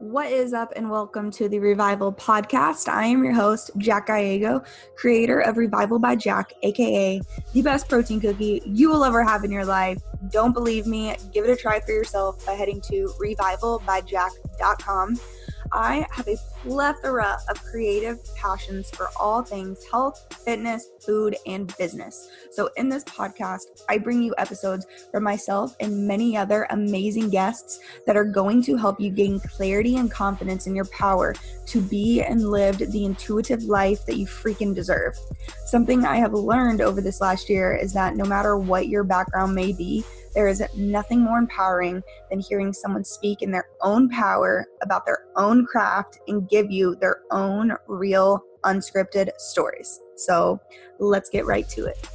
[0.00, 2.88] What is up, and welcome to the Revival Podcast.
[2.88, 4.62] I am your host, Jack Gallego,
[4.96, 7.20] creator of Revival by Jack, aka
[7.52, 9.98] the best protein cookie you will ever have in your life.
[10.30, 11.14] Don't believe me?
[11.34, 15.20] Give it a try for yourself by heading to revivalbyjack.com.
[15.72, 22.28] I have a plethora of creative passions for all things health, fitness, food, and business.
[22.50, 27.78] So, in this podcast, I bring you episodes from myself and many other amazing guests
[28.06, 31.34] that are going to help you gain clarity and confidence in your power
[31.66, 35.14] to be and live the intuitive life that you freaking deserve.
[35.66, 39.54] Something I have learned over this last year is that no matter what your background
[39.54, 44.66] may be, there is nothing more empowering than hearing someone speak in their own power
[44.82, 50.00] about their own craft and give you their own real, unscripted stories.
[50.16, 50.60] So
[50.98, 52.08] let's get right to it.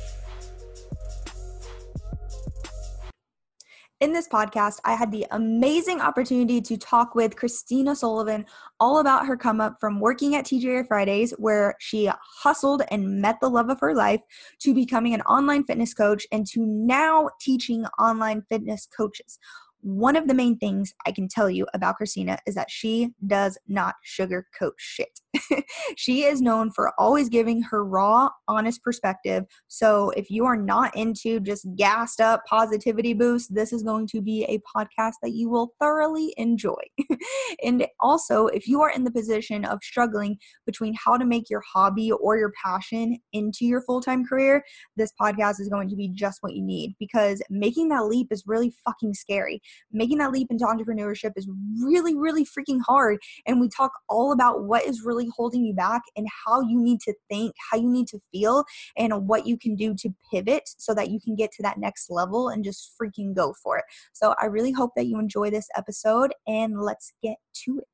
[4.06, 8.46] In this podcast, I had the amazing opportunity to talk with Christina Sullivan
[8.80, 13.40] all about her come up from working at TGI Fridays, where she hustled and met
[13.42, 14.22] the love of her life,
[14.60, 19.40] to becoming an online fitness coach and to now teaching online fitness coaches
[19.86, 23.56] one of the main things I can tell you about Christina is that she does
[23.68, 25.20] not sugarcoat shit.
[25.96, 29.44] she is known for always giving her raw, honest perspective.
[29.68, 34.22] So if you are not into just gassed up positivity boost, this is going to
[34.22, 36.82] be a podcast that you will thoroughly enjoy.
[37.64, 41.62] and also, if you are in the position of struggling between how to make your
[41.62, 44.64] hobby or your passion into your full time career,
[44.98, 48.46] this podcast is going to be just what you need because making that leap is
[48.48, 51.50] really fucking scary making that leap into entrepreneurship is
[51.82, 53.18] really, really freaking hard.
[53.46, 57.00] And we talk all about what is really holding you back and how you need
[57.02, 58.64] to think, how you need to feel,
[58.98, 62.10] and what you can do to pivot so that you can get to that next
[62.10, 63.86] level and just freaking go for it.
[64.14, 67.88] So I really hope that you enjoy this episode and let's get to it.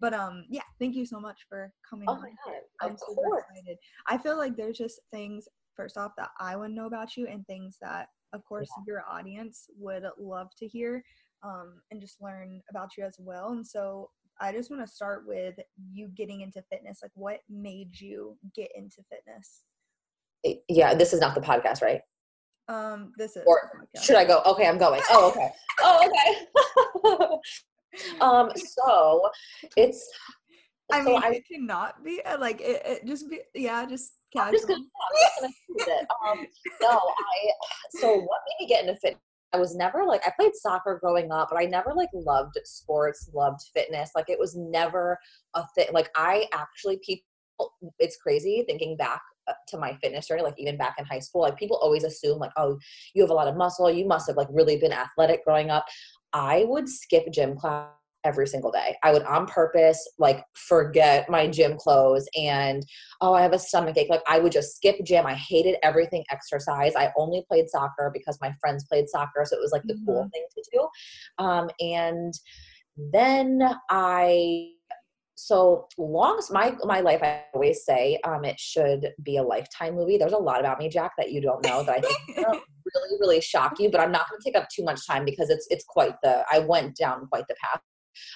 [0.00, 2.06] But um yeah, thank you so much for coming.
[2.08, 2.60] Oh my god.
[2.80, 3.44] I'm super course.
[3.50, 3.78] excited.
[4.08, 7.26] I feel like there's just things first off that I want to know about you
[7.26, 8.84] and things that of course yeah.
[8.86, 11.02] your audience would love to hear
[11.42, 13.50] um, and just learn about you as well.
[13.50, 14.10] And so
[14.40, 15.54] I just want to start with
[15.92, 17.00] you getting into fitness.
[17.02, 19.62] Like, what made you get into fitness?
[20.68, 22.00] Yeah, this is not the podcast, right?
[22.68, 23.44] Um, this is.
[23.46, 24.42] Or should I go?
[24.44, 25.00] Okay, I'm going.
[25.10, 25.50] Oh, okay.
[25.80, 26.10] oh,
[27.08, 27.36] okay.
[28.20, 29.30] um, so
[29.76, 30.08] it's.
[30.92, 33.06] I mean, I, it cannot be uh, like it, it.
[33.06, 34.46] Just be, yeah, just casual.
[34.46, 36.46] I'm just gonna, I'm just gonna um,
[36.80, 37.50] no, I.
[37.90, 39.20] So what made me get into fitness?
[39.52, 43.30] I was never like I played soccer growing up, but I never like loved sports,
[43.34, 44.10] loved fitness.
[44.14, 45.18] Like it was never
[45.54, 45.86] a thing.
[45.92, 47.24] Like I actually people
[47.98, 51.42] it's crazy thinking back uh, to my fitness journey, like even back in high school,
[51.42, 52.78] like people always assume like, oh,
[53.14, 55.86] you have a lot of muscle, you must have like really been athletic growing up.
[56.32, 57.88] I would skip gym class
[58.26, 58.96] every single day.
[59.02, 62.84] I would on purpose like forget my gym clothes and
[63.20, 64.10] oh I have a stomach ache.
[64.10, 65.26] Like I would just skip gym.
[65.26, 66.94] I hated everything exercise.
[66.96, 70.06] I only played soccer because my friends played soccer, so it was like the mm-hmm.
[70.06, 71.44] cool thing to do.
[71.44, 72.34] Um, and
[73.12, 74.72] then I
[75.36, 79.94] so long as my my life i always say um, it should be a lifetime
[79.94, 83.20] movie there's a lot about me jack that you don't know that i think really
[83.20, 85.66] really shock you but i'm not going to take up too much time because it's
[85.68, 87.80] it's quite the i went down quite the path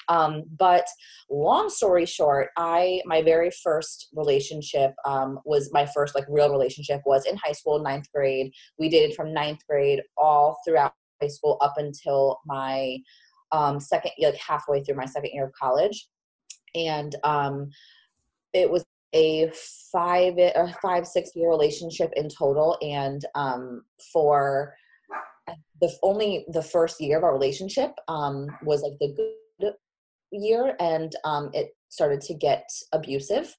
[0.08, 0.86] um, but
[1.30, 7.00] long story short, I my very first relationship um, was my first like real relationship
[7.04, 8.52] was in high school, ninth grade.
[8.78, 12.98] We dated from ninth grade all throughout high school up until my
[13.52, 16.08] um, second like halfway through my second year of college,
[16.74, 17.70] and um,
[18.52, 19.50] it was a
[19.92, 24.74] five or five six year relationship in total and um, for
[25.80, 29.32] the only the first year of our relationship um, was like the good
[30.32, 33.54] year and um, it started to get abusive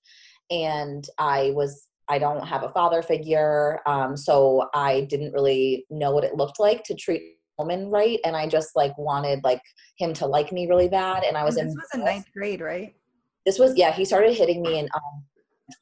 [0.49, 6.11] and i was i don't have a father figure um, so i didn't really know
[6.11, 7.21] what it looked like to treat
[7.57, 9.61] woman right and i just like wanted like
[9.97, 12.27] him to like me really bad and i was and this in was in ninth
[12.35, 12.95] grade right?
[13.45, 15.23] This was yeah he started hitting me in um,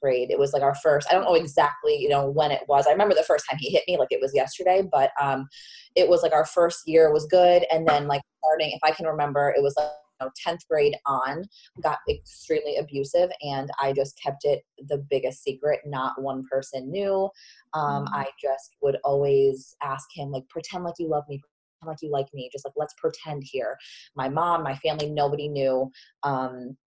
[0.01, 0.29] grade.
[0.29, 2.85] It was like our first i don't know exactly you know when it was.
[2.87, 5.47] I remember the first time he hit me like it was yesterday but um
[5.95, 9.07] it was like our first year was good and then like starting if i can
[9.07, 9.89] remember it was like
[10.21, 11.43] know 10th grade on
[11.81, 15.79] got extremely abusive and i just kept it the biggest secret.
[15.85, 17.29] Not one person knew.
[17.73, 18.13] Um, mm-hmm.
[18.15, 21.41] i just would always ask him like pretend like you love me
[21.81, 23.77] pretend like you like me just like let's pretend here.
[24.15, 25.91] My mom my family nobody knew.
[26.23, 26.77] Um,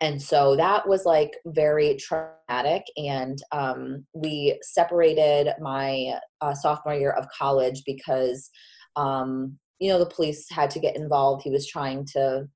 [0.00, 7.12] and so that was like very traumatic and um, we separated my uh, sophomore year
[7.12, 8.50] of college because
[8.96, 11.42] um, you know the police had to get involved.
[11.42, 12.48] He was trying to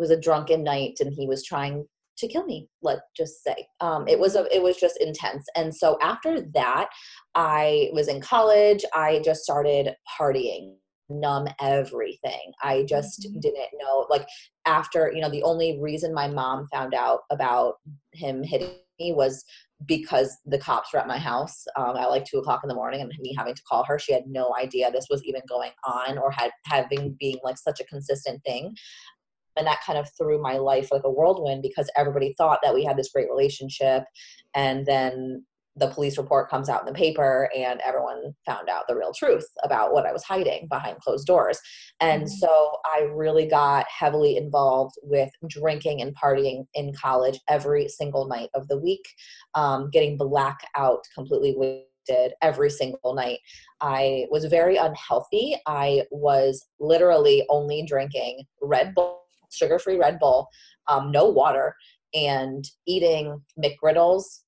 [0.00, 1.86] was a drunken night and he was trying
[2.18, 3.66] to kill me let's just say.
[3.80, 5.44] Um, it was a, it was just intense.
[5.56, 6.90] And so after that
[7.34, 8.84] i was in college.
[8.94, 10.74] I just started partying
[11.10, 12.52] numb everything.
[12.62, 13.40] I just mm-hmm.
[13.40, 14.26] didn't know like
[14.66, 17.74] after you know the only reason my mom found out about
[18.12, 19.44] him hitting me was
[19.86, 23.00] because the cops were at my house um, at like two o'clock in the morning
[23.00, 23.98] and me having to call her.
[23.98, 27.80] She had no idea this was even going on or had having being like such
[27.80, 28.74] a consistent thing
[29.56, 32.84] and that kind of threw my life like a whirlwind because everybody thought that we
[32.84, 34.04] had this great relationship
[34.54, 35.44] and then
[35.76, 39.46] the police report comes out in the paper and everyone found out the real truth
[39.62, 41.58] about what I was hiding behind closed doors.
[42.00, 42.32] And mm-hmm.
[42.32, 48.50] so I really got heavily involved with drinking and partying in college every single night
[48.54, 49.04] of the week,
[49.54, 53.38] um, getting blackout completely wasted every single night.
[53.80, 55.56] I was very unhealthy.
[55.66, 60.48] I was literally only drinking Red Bull, sugar free Red Bull,
[60.88, 61.74] um, no water,
[62.14, 64.40] and eating McGriddles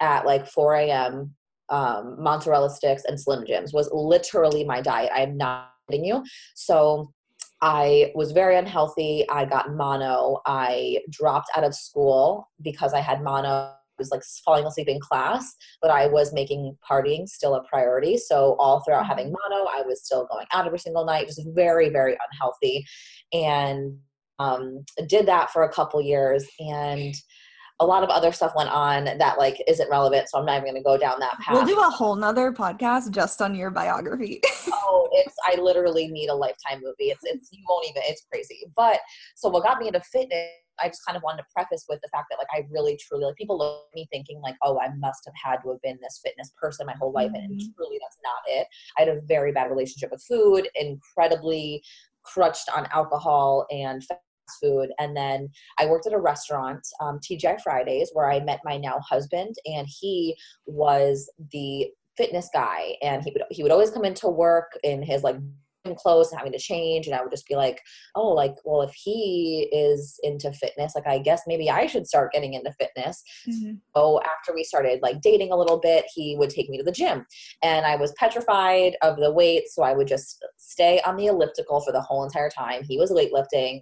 [0.00, 1.34] at like 4 a.m.
[1.68, 5.10] Um, mozzarella sticks and Slim Jims was literally my diet.
[5.14, 6.24] I am not kidding you.
[6.54, 7.12] So
[7.62, 9.24] I was very unhealthy.
[9.30, 10.40] I got mono.
[10.46, 13.48] I dropped out of school because I had mono.
[13.48, 18.16] I was like falling asleep in class, but I was making partying still a priority.
[18.16, 21.88] So all throughout having mono, I was still going out every single night, just very,
[21.88, 22.84] very unhealthy.
[23.32, 23.98] And
[24.42, 26.46] um, did that for a couple years.
[26.58, 27.14] And
[27.80, 30.72] a lot of other stuff went on that like isn't relevant so i'm not even
[30.72, 33.70] going to go down that path we'll do a whole nother podcast just on your
[33.70, 38.24] biography oh it's i literally need a lifetime movie it's it's you won't even it's
[38.30, 39.00] crazy but
[39.34, 40.48] so what got me into fitness
[40.82, 43.24] I just kind of wanted to preface with the fact that like I really truly
[43.24, 45.98] like people look at me thinking like oh I must have had to have been
[46.00, 47.36] this fitness person my whole life mm-hmm.
[47.36, 48.66] and truly that's not it.
[48.98, 51.82] I had a very bad relationship with food, incredibly
[52.24, 54.02] crutched on alcohol and
[54.60, 54.90] food.
[54.98, 55.48] And then
[55.78, 59.86] I worked at a restaurant, um, TGI Fridays, where I met my now husband, and
[59.88, 60.36] he
[60.66, 62.96] was the fitness guy.
[63.02, 65.36] And he would he would always come into work in his like
[65.96, 67.80] clothes and having to change and i would just be like
[68.14, 72.32] oh like well if he is into fitness like i guess maybe i should start
[72.32, 73.72] getting into fitness mm-hmm.
[73.94, 76.92] so after we started like dating a little bit he would take me to the
[76.92, 77.26] gym
[77.62, 81.80] and i was petrified of the weights so i would just stay on the elliptical
[81.80, 83.80] for the whole entire time he was weightlifting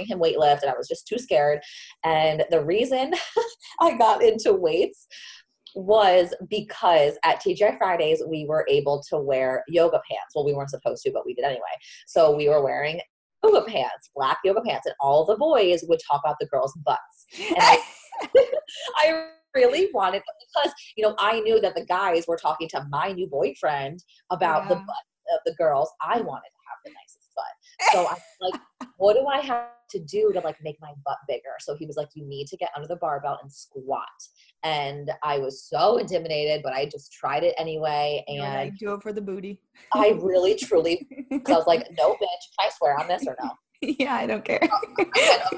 [0.00, 1.60] him weightlift and I was just too scared.
[2.04, 3.12] And the reason
[3.80, 5.06] I got into weights
[5.74, 10.34] was because at TGI Fridays we were able to wear yoga pants.
[10.34, 11.62] Well, we weren't supposed to, but we did anyway.
[12.06, 13.00] So we were wearing
[13.42, 17.26] yoga pants, black yoga pants, and all the boys would talk about the girls' butts.
[17.38, 17.78] And I,
[18.98, 20.22] I really wanted
[20.54, 24.64] because you know I knew that the guys were talking to my new boyfriend about
[24.64, 24.68] yeah.
[24.70, 25.04] the butt
[25.34, 25.90] of the girls.
[26.00, 27.44] I wanted to have the nicest butt,
[27.92, 28.60] so I was like,
[28.96, 31.54] what do I have to do to like make my butt bigger.
[31.60, 34.08] So he was like, you need to get under the barbell and squat.
[34.64, 38.24] And I was so intimidated, but I just tried it anyway.
[38.26, 39.60] And like, do it for the booty.
[39.94, 43.50] I really, truly, I was like, no, bitch, can I swear on this or no?
[43.84, 44.60] Yeah, I don't care.
[44.62, 44.68] I,
[45.16, 45.52] can't,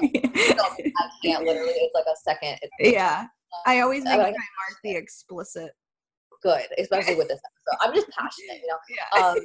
[0.97, 1.73] I can't literally.
[1.73, 2.57] It's like a second.
[2.79, 3.27] yeah,
[3.67, 5.73] I always uh, make sure I mark the explicit
[6.45, 7.85] good, especially with this episode.
[7.85, 8.77] I'm just passionate, you know.
[8.87, 9.25] Yeah.
[9.25, 9.37] Um,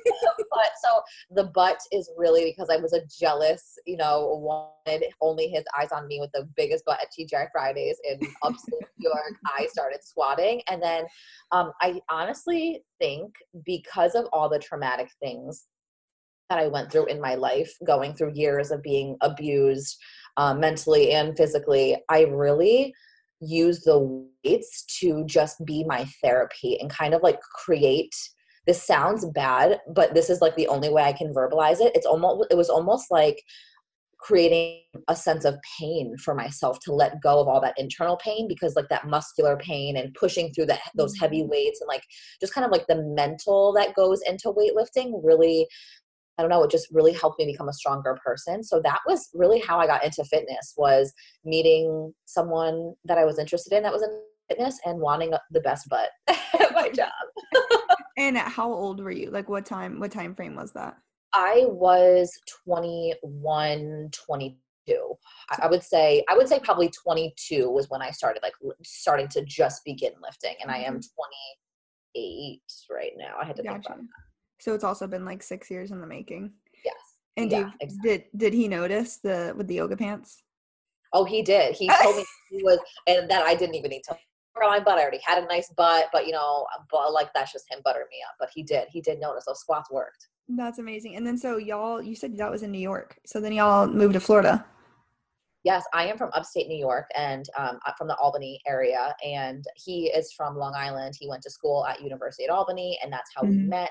[0.50, 1.00] but so
[1.30, 4.38] the butt is really because I was a jealous, you know,
[4.86, 8.80] wanted only his eyes on me with the biggest butt at TGI Fridays in upstate
[8.98, 9.34] New York.
[9.46, 11.04] I started squatting, and then
[11.52, 15.66] um, I honestly think because of all the traumatic things
[16.50, 19.96] that I went through in my life, going through years of being abused
[20.36, 22.92] uh, mentally and physically, I really
[23.40, 28.14] use the weights to just be my therapy and kind of like create
[28.66, 32.06] this sounds bad but this is like the only way i can verbalize it it's
[32.06, 33.42] almost it was almost like
[34.20, 38.46] creating a sense of pain for myself to let go of all that internal pain
[38.46, 41.50] because like that muscular pain and pushing through that those heavy mm-hmm.
[41.50, 42.04] weights and like
[42.38, 45.66] just kind of like the mental that goes into weightlifting really
[46.40, 48.64] I don't know, it just really helped me become a stronger person.
[48.64, 51.12] So that was really how I got into fitness was
[51.44, 55.86] meeting someone that I was interested in that was in fitness and wanting the best
[55.90, 57.10] butt at my job.
[58.16, 59.30] and how old were you?
[59.30, 60.96] Like what time what time frame was that?
[61.34, 62.32] I was
[62.64, 64.54] 21, 22.
[65.50, 69.44] I would say I would say probably 22 was when I started like starting to
[69.44, 72.16] just begin lifting and I am mm-hmm.
[72.16, 73.34] 28 right now.
[73.38, 73.74] I had to gotcha.
[73.74, 74.29] think about that.
[74.60, 76.52] So it's also been like six years in the making.
[76.84, 76.94] Yes.
[77.36, 78.10] And yeah, exactly.
[78.10, 80.42] did did he notice the with the yoga pants?
[81.12, 81.74] Oh, he did.
[81.74, 84.16] He told me he was, and that I didn't even need to
[84.68, 84.98] my butt.
[84.98, 88.08] I already had a nice butt, but you know, but like that's just him buttering
[88.10, 88.34] me up.
[88.38, 88.88] But he did.
[88.90, 90.28] He did notice those squats worked.
[90.48, 91.16] That's amazing.
[91.16, 93.18] And then so y'all, you said that was in New York.
[93.26, 94.66] So then y'all moved to Florida.
[95.62, 100.06] Yes, I am from upstate New York and um, from the Albany area, and he
[100.06, 101.14] is from Long Island.
[101.18, 103.50] He went to school at University at Albany, and that's how mm-hmm.
[103.50, 103.90] we met.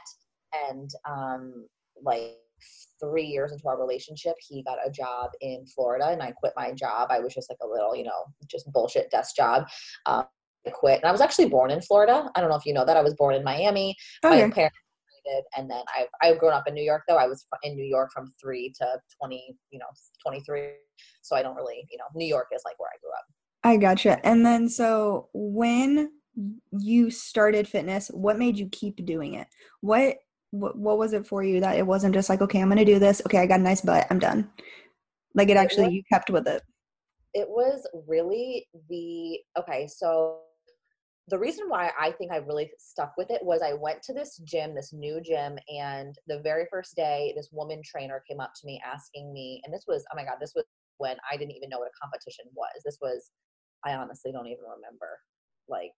[0.69, 1.67] And um,
[2.03, 2.37] like
[2.99, 6.71] three years into our relationship, he got a job in Florida, and I quit my
[6.71, 7.09] job.
[7.11, 9.67] I was just like a little, you know, just bullshit desk job.
[10.05, 10.25] Um,
[10.67, 12.29] I quit, and I was actually born in Florida.
[12.35, 12.97] I don't know if you know that.
[12.97, 13.95] I was born in Miami.
[14.25, 14.45] Okay.
[14.45, 14.75] My parents
[15.57, 17.17] and then I've I've grown up in New York though.
[17.17, 19.85] I was in New York from three to twenty, you know,
[20.25, 20.69] twenty three.
[21.21, 23.25] So I don't really, you know, New York is like where I grew up.
[23.63, 24.25] I gotcha.
[24.25, 26.11] And then so when
[26.71, 29.47] you started fitness, what made you keep doing it?
[29.81, 30.17] What
[30.51, 32.99] what, what was it for you that it wasn't just like okay i'm gonna do
[32.99, 33.21] this.
[33.25, 34.07] Okay i got a nice butt.
[34.09, 34.49] I'm done.
[35.35, 36.63] Like it actually it was, you kept with it.
[37.33, 40.39] It was really the okay so
[41.29, 44.37] the reason why i think i really stuck with it was i went to this
[44.45, 48.65] gym this new gym and the very first day this woman trainer came up to
[48.65, 50.65] me asking me and this was oh my god this was
[50.97, 52.81] when i didn't even know what a competition was.
[52.83, 53.31] This was
[53.85, 55.19] i honestly don't even remember
[55.67, 55.93] like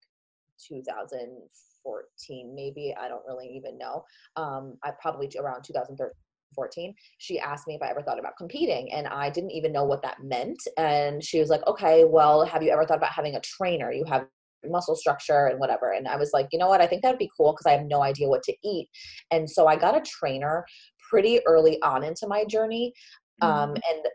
[0.67, 4.03] 2014 maybe i don't really even know.
[4.35, 6.11] Um i probably around 2013
[6.53, 9.85] 14 she asked me if i ever thought about competing and i didn't even know
[9.85, 13.35] what that meant and she was like okay well have you ever thought about having
[13.35, 13.91] a trainer?
[13.91, 14.27] You have
[14.69, 16.81] muscle structure and whatever and i was like you know what?
[16.81, 18.89] I think that'd be cool because i have no idea what to eat
[19.31, 20.65] and so i got a trainer
[21.09, 22.93] pretty early on into my journey
[23.41, 23.73] um, mm-hmm.
[23.89, 24.05] and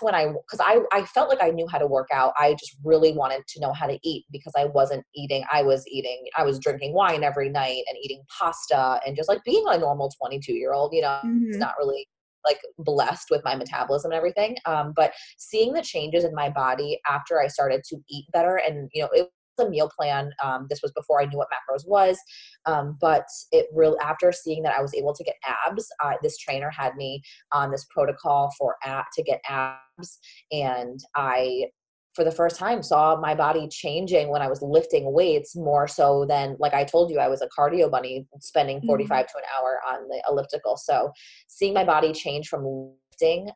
[0.00, 2.32] when I, because I, I felt like I knew how to work out.
[2.38, 5.44] I just really wanted to know how to eat because I wasn't eating.
[5.52, 9.44] I was eating, I was drinking wine every night and eating pasta and just like
[9.44, 11.48] being a normal 22 year old, you know, mm-hmm.
[11.48, 12.06] it's not really
[12.44, 14.56] like blessed with my metabolism and everything.
[14.66, 18.88] Um, but seeing the changes in my body after I started to eat better and,
[18.94, 19.28] you know, it
[19.60, 20.30] a meal plan.
[20.42, 22.18] Um, this was before I knew what macros was,
[22.66, 25.36] um, but it really after seeing that I was able to get
[25.66, 30.18] abs, uh, this trainer had me on this protocol for ab to get abs,
[30.50, 31.66] and I
[32.14, 36.26] for the first time saw my body changing when I was lifting weights more so
[36.28, 39.26] than like I told you I was a cardio bunny spending 45 mm-hmm.
[39.26, 40.76] to an hour on the elliptical.
[40.76, 41.12] So
[41.46, 43.50] seeing my body change from lifting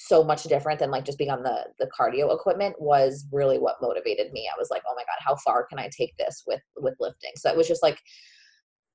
[0.00, 3.82] so much different than like just being on the the cardio equipment was really what
[3.82, 4.48] motivated me.
[4.48, 7.32] I was like, oh my god, how far can I take this with with lifting?
[7.36, 7.98] So it was just like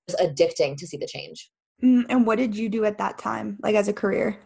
[0.10, 1.52] just addicting to see the change.
[1.84, 4.40] Mm, and what did you do at that time, like as a career?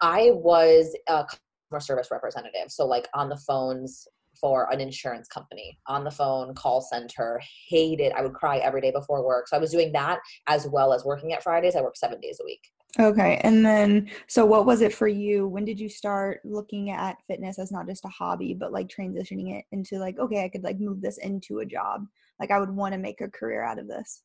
[0.00, 4.06] I was a customer service representative, so like on the phones
[4.40, 8.92] for an insurance company on the phone call center hated i would cry every day
[8.92, 11.98] before work so i was doing that as well as working at fridays i worked
[11.98, 12.60] seven days a week
[12.98, 13.38] Okay.
[13.44, 15.46] And then, so what was it for you?
[15.46, 19.58] When did you start looking at fitness as not just a hobby, but like transitioning
[19.58, 22.06] it into like, okay, I could like move this into a job?
[22.40, 24.22] Like, I would want to make a career out of this.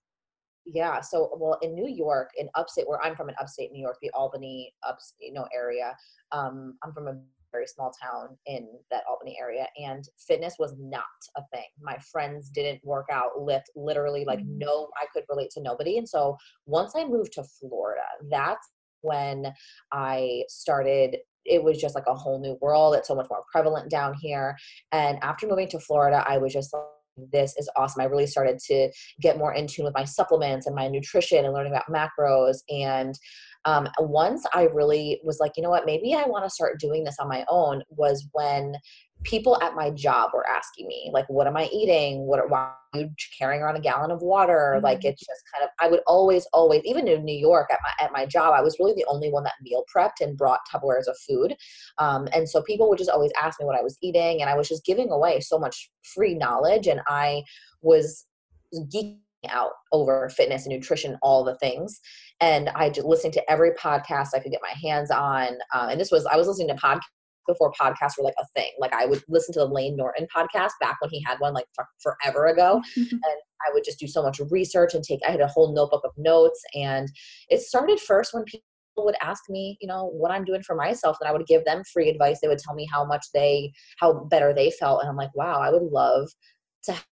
[0.65, 1.01] Yeah.
[1.01, 4.11] So, well, in New York, in upstate, where I'm from, in upstate New York, the
[4.11, 5.95] Albany, ups, you know, area.
[6.31, 7.19] Um, I'm from a
[7.53, 11.03] very small town in that Albany area, and fitness was not
[11.37, 11.67] a thing.
[11.81, 14.57] My friends didn't work out, lift, literally, like mm-hmm.
[14.57, 15.97] no, I could relate to nobody.
[15.97, 18.69] And so once I moved to Florida, that's
[19.01, 19.53] when
[19.91, 22.95] I started it was just like a whole new world.
[22.95, 24.57] It's so much more prevalent down here.
[24.93, 26.83] And after moving to Florida, I was just like,
[27.17, 28.01] this is awesome.
[28.01, 28.91] I really started to
[29.21, 32.57] get more in tune with my supplements and my nutrition and learning about macros.
[32.69, 33.17] And
[33.65, 37.03] um, once I really was like, you know what, maybe I want to start doing
[37.03, 38.75] this on my own was when
[39.23, 42.99] people at my job were asking me like what am i eating what why are
[43.01, 44.83] you carrying around a gallon of water mm-hmm.
[44.83, 48.05] like it's just kind of i would always always even in new york at my
[48.05, 51.07] at my job i was really the only one that meal prepped and brought tupperwares
[51.07, 51.55] of food
[51.97, 54.55] um, and so people would just always ask me what i was eating and i
[54.55, 57.41] was just giving away so much free knowledge and i
[57.81, 58.25] was
[58.93, 61.99] geeking out over fitness and nutrition, all the things.
[62.39, 65.49] And I just listened to every podcast I could get my hands on.
[65.73, 67.01] Um, and this was, I was listening to podcasts
[67.47, 68.71] before podcasts were like a thing.
[68.79, 71.65] Like I would listen to the Layne Norton podcast back when he had one like
[71.75, 72.81] for, forever ago.
[72.95, 76.01] and I would just do so much research and take, I had a whole notebook
[76.03, 76.61] of notes.
[76.75, 77.07] And
[77.49, 78.63] it started first when people
[78.97, 81.81] would ask me, you know, what I'm doing for myself, and I would give them
[81.91, 82.39] free advice.
[82.41, 85.01] They would tell me how much they, how better they felt.
[85.01, 86.29] And I'm like, wow, I would love
[86.83, 87.05] to help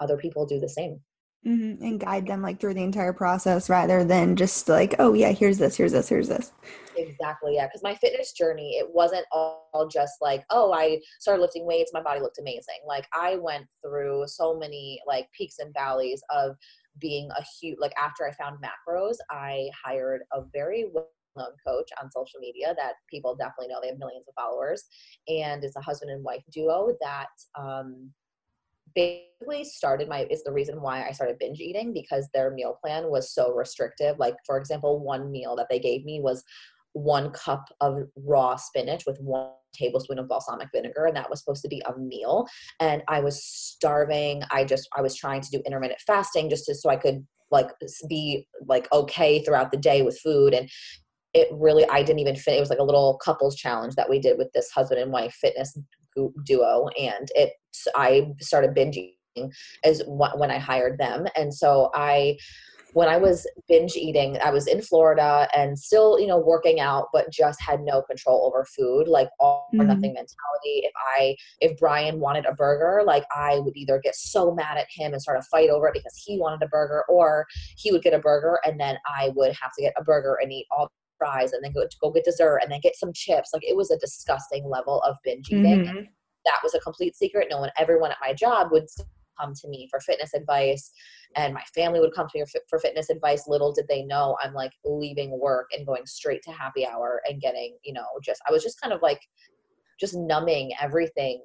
[0.00, 1.00] other people do the same.
[1.48, 1.82] Mm-hmm.
[1.82, 5.56] And guide them like through the entire process rather than just like, oh yeah, here's
[5.56, 6.52] this, here's this, here's this.
[6.94, 7.66] Exactly, yeah.
[7.66, 12.02] Because my fitness journey, it wasn't all just like, oh, I started lifting weights, my
[12.02, 12.80] body looked amazing.
[12.86, 16.54] Like I went through so many like peaks and valleys of
[17.00, 21.88] being a huge like after I found macros, I hired a very well known coach
[22.02, 24.84] on social media that people definitely know they have millions of followers
[25.28, 28.10] and it's a husband and wife duo that um
[28.94, 33.10] basically started my is the reason why I started binge eating because their meal plan
[33.10, 34.18] was so restrictive.
[34.18, 36.44] Like for example, one meal that they gave me was
[36.92, 41.62] one cup of raw spinach with one tablespoon of balsamic vinegar and that was supposed
[41.62, 42.46] to be a meal.
[42.80, 44.42] And i was starving.
[44.50, 47.70] I just i was trying to do intermittent fasting just to, so i could like
[48.08, 50.54] be like okay throughout the day with food.
[50.54, 50.68] And
[51.34, 54.18] it really i didn't even fit it was like a little couples challenge that we
[54.18, 55.78] did with this husband and wife fitness
[56.44, 57.52] duo and it
[57.94, 59.12] i started binging
[59.84, 62.36] as when i hired them and so i
[62.94, 67.08] when I was binge eating, I was in Florida and still, you know, working out,
[67.12, 69.82] but just had no control over food, like all mm-hmm.
[69.82, 70.82] or nothing mentality.
[70.82, 74.86] If I, if Brian wanted a burger, like I would either get so mad at
[74.90, 77.46] him and start a fight over it because he wanted a burger, or
[77.76, 80.50] he would get a burger and then I would have to get a burger and
[80.50, 83.50] eat all fries and then go go get dessert and then get some chips.
[83.52, 85.84] Like it was a disgusting level of binge eating.
[85.84, 86.00] Mm-hmm.
[86.44, 87.48] That was a complete secret.
[87.50, 88.86] No one, everyone at my job would
[89.38, 90.90] come to me for fitness advice
[91.36, 94.54] and my family would come to me for fitness advice little did they know i'm
[94.54, 98.52] like leaving work and going straight to happy hour and getting you know just i
[98.52, 99.20] was just kind of like
[100.00, 101.40] just numbing everything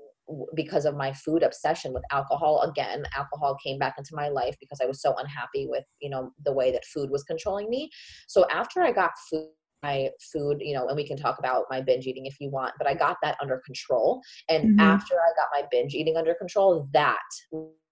[0.56, 4.80] because of my food obsession with alcohol again alcohol came back into my life because
[4.82, 7.89] i was so unhappy with you know the way that food was controlling me
[8.27, 9.50] so after i got food
[9.83, 12.73] my food, you know, and we can talk about my binge eating if you want,
[12.77, 14.21] but I got that under control.
[14.49, 14.79] And mm-hmm.
[14.79, 17.19] after I got my binge eating under control, that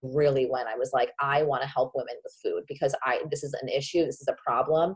[0.02, 3.44] really when I was like, I want to help women with food because I this
[3.44, 4.96] is an issue, this is a problem.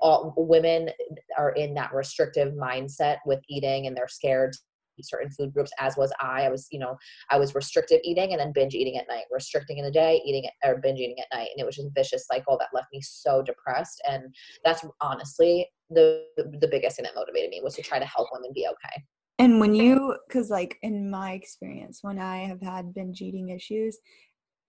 [0.00, 0.90] All women
[1.38, 4.54] are in that restrictive mindset with eating and they're scared
[5.02, 6.96] certain food groups as was i i was you know
[7.30, 10.48] i was restrictive eating and then binge eating at night restricting in the day eating
[10.64, 13.00] or binge eating at night and it was just a vicious cycle that left me
[13.02, 14.24] so depressed and
[14.64, 18.50] that's honestly the the biggest thing that motivated me was to try to help women
[18.54, 19.02] be okay
[19.38, 23.98] and when you because like in my experience when i have had binge eating issues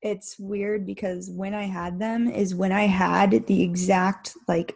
[0.01, 4.75] it's weird because when I had them is when I had the exact like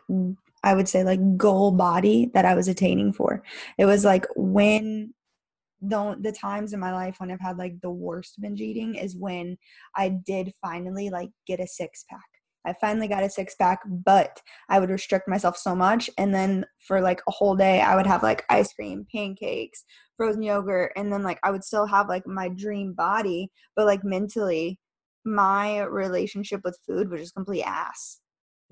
[0.63, 3.43] I would say like goal body that I was attaining for.
[3.77, 5.13] It was like when
[5.81, 9.15] the the times in my life when I've had like the worst binge eating is
[9.15, 9.57] when
[9.95, 12.21] I did finally like get a six pack.
[12.65, 16.09] I finally got a six pack, but I would restrict myself so much.
[16.17, 19.83] And then for like a whole day, I would have like ice cream, pancakes,
[20.15, 24.03] frozen yogurt, and then like I would still have like my dream body, but like
[24.03, 24.79] mentally,
[25.25, 28.19] my relationship with food was just complete ass.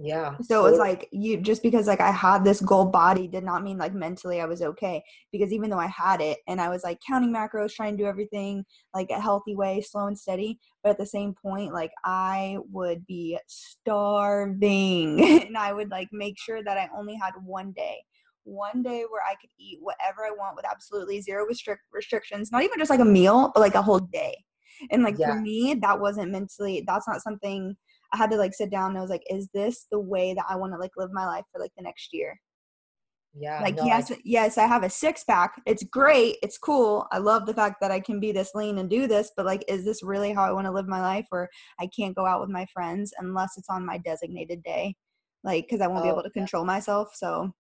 [0.02, 0.38] Yeah.
[0.42, 3.64] So it was like you just because like I had this goal body did not
[3.64, 6.84] mean like mentally I was okay because even though I had it and I was
[6.84, 10.92] like counting macros, trying to do everything like a healthy way, slow and steady, but
[10.92, 16.64] at the same point like I would be starving and I would like make sure
[16.64, 17.98] that I only had one day
[18.46, 22.64] one day where I could eat whatever I want with absolutely zero restrict restrictions, not
[22.64, 24.36] even just like a meal, but like a whole day.
[24.92, 25.34] And like yeah.
[25.34, 27.76] for me, that wasn't mentally, that's not something
[28.14, 30.46] I had to like sit down and I was like, is this the way that
[30.50, 32.40] I want to like live my life for like the next year?
[33.38, 33.62] Yeah.
[33.62, 35.62] Like, no, yes, I- yes, I have a six pack.
[35.66, 36.38] It's great.
[36.42, 37.08] It's cool.
[37.12, 39.64] I love the fact that I can be this lean and do this, but like,
[39.68, 41.48] is this really how I want to live my life where
[41.80, 44.96] I can't go out with my friends unless it's on my designated day?
[45.44, 46.68] Like, because I won't oh, be able to control yeah.
[46.68, 47.12] myself.
[47.14, 47.52] So,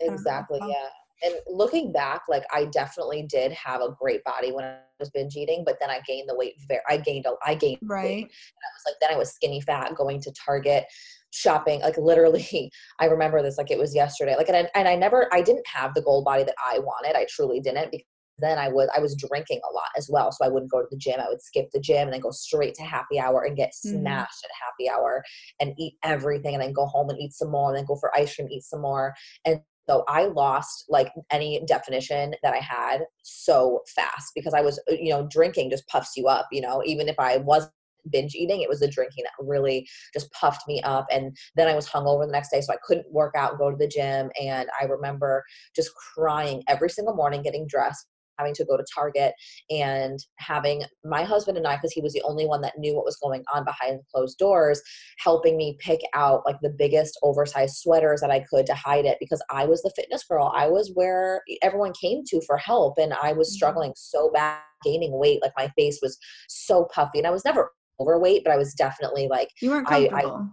[0.00, 0.60] exactly.
[0.62, 0.88] Yeah
[1.22, 5.36] and looking back, like I definitely did have a great body when I was binge
[5.36, 6.54] eating, but then I gained the weight.
[6.68, 8.04] Very, I gained, a, I gained right.
[8.04, 8.22] Weight.
[8.22, 10.84] And I was like, then I was skinny fat, going to Target,
[11.32, 11.80] shopping.
[11.80, 14.36] Like literally, I remember this like it was yesterday.
[14.36, 17.16] Like, and I, and I never, I didn't have the goal body that I wanted.
[17.16, 18.06] I truly didn't because
[18.38, 20.32] then I was I was drinking a lot as well.
[20.32, 21.20] So I wouldn't go to the gym.
[21.20, 24.00] I would skip the gym and then go straight to happy hour and get mm-hmm.
[24.00, 24.44] smashed mm.
[24.44, 25.22] at happy hour
[25.60, 28.14] and eat everything and then go home and eat some more and then go for
[28.16, 29.14] ice cream, eat some more.
[29.46, 34.78] And so I lost like any definition that I had so fast because I was,
[34.90, 37.72] uh, you know, drinking just puffs you up, you know, even if I wasn't
[38.10, 41.06] binge eating, it was the drinking that really just puffed me up.
[41.10, 43.70] And then I was hungover the next day, so I couldn't work out and go
[43.70, 44.30] to the gym.
[44.40, 48.06] And I remember just crying every single morning, getting dressed,
[48.42, 49.34] having to go to Target
[49.70, 53.04] and having my husband and I, because he was the only one that knew what
[53.04, 54.82] was going on behind closed doors,
[55.18, 59.18] helping me pick out like the biggest oversized sweaters that I could to hide it
[59.20, 60.52] because I was the fitness girl.
[60.54, 63.54] I was where everyone came to for help and I was mm-hmm.
[63.54, 65.40] struggling so bad gaining weight.
[65.42, 69.28] Like my face was so puffy and I was never overweight, but I was definitely
[69.28, 70.50] like you weren't comfortable.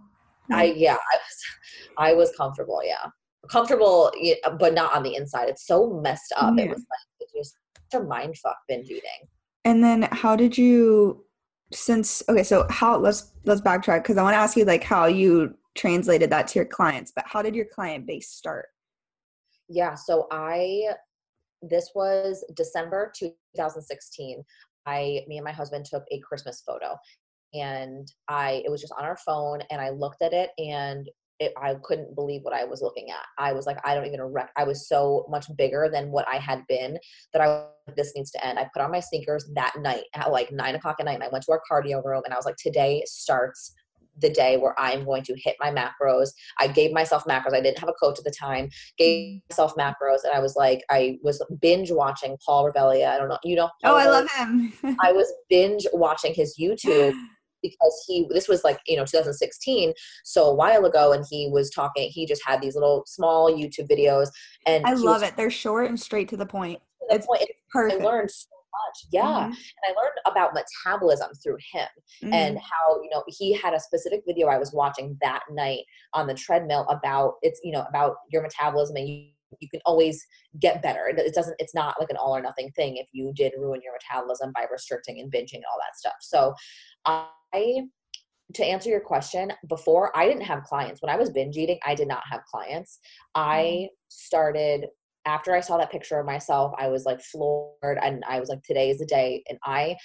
[0.50, 1.44] I, I, I yeah, I was
[1.98, 3.10] I was comfortable, yeah
[3.48, 4.12] comfortable
[4.58, 6.64] but not on the inside it's so messed up yeah.
[6.64, 7.09] it was like
[7.90, 9.28] just a mind fuck binge eating.
[9.64, 11.24] And then how did you
[11.72, 15.06] since okay, so how let's let's backtrack because I want to ask you like how
[15.06, 18.66] you translated that to your clients, but how did your client base start?
[19.68, 20.94] Yeah, so I
[21.62, 24.42] this was December 2016.
[24.86, 26.96] I me and my husband took a Christmas photo
[27.54, 31.08] and I it was just on our phone and I looked at it and
[31.40, 33.24] it, I couldn't believe what I was looking at.
[33.38, 36.36] I was like, I don't even rec- I was so much bigger than what I
[36.36, 36.98] had been
[37.32, 37.64] that I
[37.96, 38.58] this needs to end.
[38.58, 41.28] I put on my sneakers that night at like nine o'clock at night and I
[41.28, 43.72] went to our cardio room and I was like, today starts
[44.20, 46.28] the day where I'm going to hit my macros.
[46.58, 47.54] I gave myself macros.
[47.54, 48.68] I didn't have a coach at the time.
[48.98, 53.08] Gave myself macros, and I was like, I was binge watching Paul Revelia.
[53.08, 53.70] I don't know, you know.
[53.82, 54.72] Paul oh, I love him.
[55.00, 57.14] I was binge watching his YouTube
[57.62, 59.92] because he this was like you know 2016
[60.24, 63.90] so a while ago and he was talking he just had these little small youtube
[63.90, 64.28] videos
[64.66, 67.42] and i love it they're short and straight to the point to the it's point.
[67.72, 68.48] perfect i learned so
[68.86, 69.50] much yeah mm-hmm.
[69.50, 71.88] and i learned about metabolism through him
[72.22, 72.32] mm-hmm.
[72.32, 75.82] and how you know he had a specific video i was watching that night
[76.14, 79.26] on the treadmill about it's you know about your metabolism and you
[79.58, 80.24] you can always
[80.60, 81.08] get better.
[81.08, 83.92] It doesn't, it's not like an all or nothing thing if you did ruin your
[83.92, 86.14] metabolism by restricting and binging and all that stuff.
[86.20, 86.54] So
[87.54, 87.82] I
[88.54, 91.00] to answer your question, before I didn't have clients.
[91.00, 92.98] When I was binge eating, I did not have clients.
[93.34, 93.86] I mm-hmm.
[94.08, 94.86] started
[95.26, 98.62] after I saw that picture of myself, I was like floored and I was like,
[98.62, 99.42] today is the day.
[99.48, 99.96] And I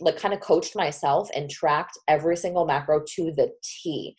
[0.00, 4.16] like kind of coached myself and tracked every single macro to the T.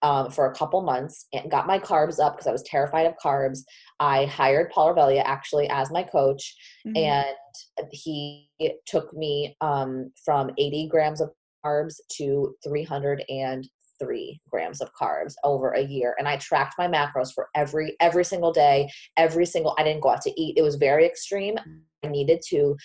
[0.00, 3.14] Um, for a couple months and got my carbs up because I was terrified of
[3.20, 3.64] carbs.
[3.98, 6.54] I hired Paul Revelia actually as my coach,
[6.86, 6.96] mm-hmm.
[6.96, 8.48] and he
[8.86, 11.30] took me um, from 80 grams of
[11.64, 16.14] carbs to 303 grams of carbs over a year.
[16.18, 20.10] And i tracked my macros for every every single day every single i didn't go
[20.10, 20.56] out to eat.
[20.56, 21.58] It was very extreme.
[22.04, 22.76] I needed to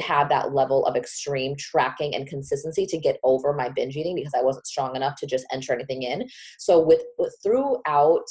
[0.00, 4.32] have that level of extreme tracking and consistency to get over my binge eating because
[4.34, 6.26] i wasn't strong enough to just enter anything in.
[6.58, 7.02] So with,
[7.42, 8.24] throughout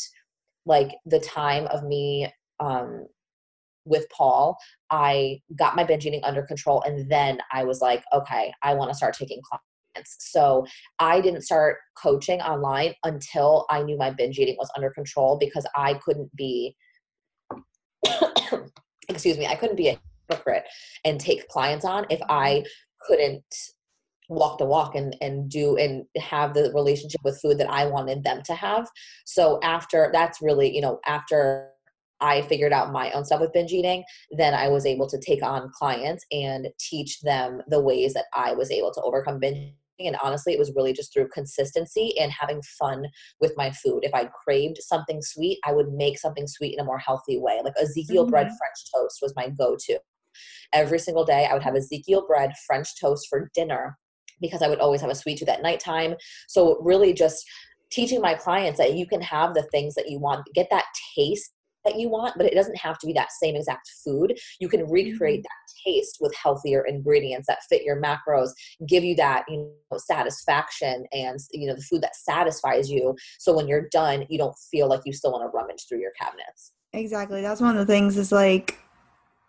[0.65, 2.27] like the time of me
[2.59, 3.05] um
[3.85, 4.57] with Paul,
[4.89, 6.81] I got my binge eating under control.
[6.81, 9.41] And then I was like, okay, I want to start taking
[10.03, 10.65] so
[10.99, 15.65] I didn't start coaching online until I knew my binge eating was under control because
[15.75, 16.75] I couldn't be,
[19.09, 20.65] excuse me, I couldn't be a hypocrite
[21.03, 22.65] and take clients on if I mm-hmm.
[23.07, 23.43] couldn't
[24.27, 28.23] walk the walk and and do and have the relationship with food that I wanted
[28.23, 28.89] them to have.
[29.25, 31.69] So after that's really, you know, after
[32.21, 35.43] I figured out my own stuff with binge eating, then I was able to take
[35.43, 40.17] on clients and teach them the ways that I was able to overcome binge and
[40.21, 43.05] honestly it was really just through consistency and having fun
[43.39, 44.03] with my food.
[44.03, 47.61] If i craved something sweet i would make something sweet in a more healthy way.
[47.63, 48.31] Like ezekiel mm-hmm.
[48.31, 49.99] bread french toast was my go-to.
[50.73, 53.97] Every single day i would have ezekiel bread french toast for dinner
[54.41, 56.15] because i would always have a sweet tooth at nighttime.
[56.47, 57.45] So really just
[57.91, 61.51] teaching my clients that you can have the things that you want get that taste
[61.85, 64.37] that you want, but it doesn't have to be that same exact food.
[64.59, 65.43] You can recreate mm-hmm.
[65.43, 68.49] that taste with healthier ingredients that fit your macros,
[68.87, 73.15] give you that you know satisfaction and you know the food that satisfies you.
[73.39, 76.11] So when you're done, you don't feel like you still want to rummage through your
[76.19, 76.73] cabinets.
[76.93, 77.41] Exactly.
[77.41, 78.79] That's one of the things is like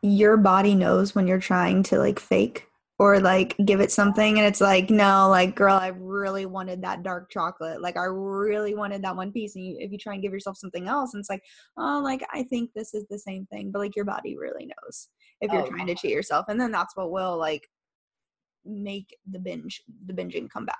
[0.02, 2.66] your body knows when you're trying to like fake
[2.98, 7.02] or like give it something and it's like no like girl i really wanted that
[7.02, 7.80] dark chocolate.
[7.80, 9.54] Like i really wanted that one piece.
[9.54, 11.42] And you, if you try and give yourself something else and it's like
[11.76, 15.08] oh like i think this is the same thing but like your body really knows
[15.40, 17.68] if you're oh, trying to cheat yourself and then that's what will like
[18.66, 20.78] make the binge the binging come back.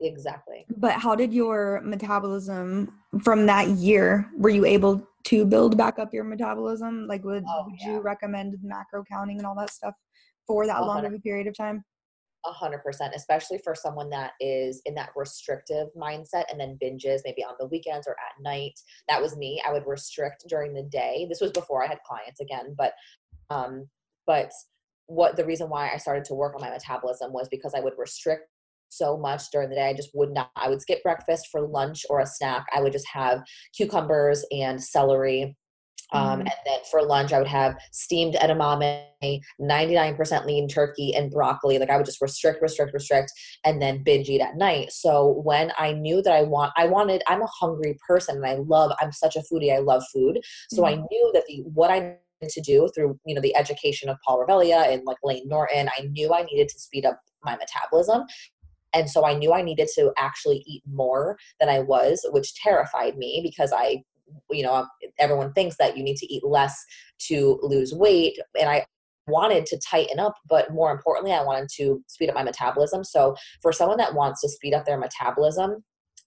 [0.00, 0.66] Exactly.
[0.76, 2.92] But how did your metabolism
[3.22, 7.06] from that year were you able to build back up your metabolism?
[7.06, 7.92] Like would, oh, would yeah.
[7.92, 9.94] you recommend macro counting and all that stuff
[10.46, 11.84] for that long of a period of time?
[12.46, 17.20] A hundred percent, especially for someone that is in that restrictive mindset and then binges
[17.24, 18.78] maybe on the weekends or at night.
[19.08, 19.62] That was me.
[19.66, 21.26] I would restrict during the day.
[21.28, 22.92] This was before I had clients again, but
[23.50, 23.88] um,
[24.26, 24.50] but
[25.06, 27.94] what the reason why I started to work on my metabolism was because I would
[27.98, 28.48] restrict
[28.88, 29.88] so much during the day.
[29.88, 30.50] I just would not.
[30.56, 32.66] I would skip breakfast for lunch or a snack.
[32.74, 33.42] I would just have
[33.74, 35.56] cucumbers and celery
[36.14, 41.30] um, mm And then for lunch, I would have steamed edamame, 99% lean turkey, and
[41.30, 41.78] broccoli.
[41.78, 43.32] Like I would just restrict, restrict, restrict,
[43.64, 44.92] and then binge eat at night.
[44.92, 48.54] So when I knew that I want, I wanted, I'm a hungry person, and I
[48.54, 48.92] love.
[49.00, 49.74] I'm such a foodie.
[49.74, 50.40] I love food.
[50.70, 51.98] So mm I knew that the what I
[52.42, 55.88] needed to do through you know the education of Paul Revelia and like Layne Norton,
[55.98, 58.24] I knew I needed to speed up my metabolism.
[58.92, 63.16] And so I knew I needed to actually eat more than I was, which terrified
[63.16, 64.04] me because I
[64.50, 64.86] you know
[65.18, 66.84] everyone thinks that you need to eat less
[67.18, 68.84] to lose weight and i
[69.26, 73.34] wanted to tighten up but more importantly i wanted to speed up my metabolism so
[73.62, 75.82] for someone that wants to speed up their metabolism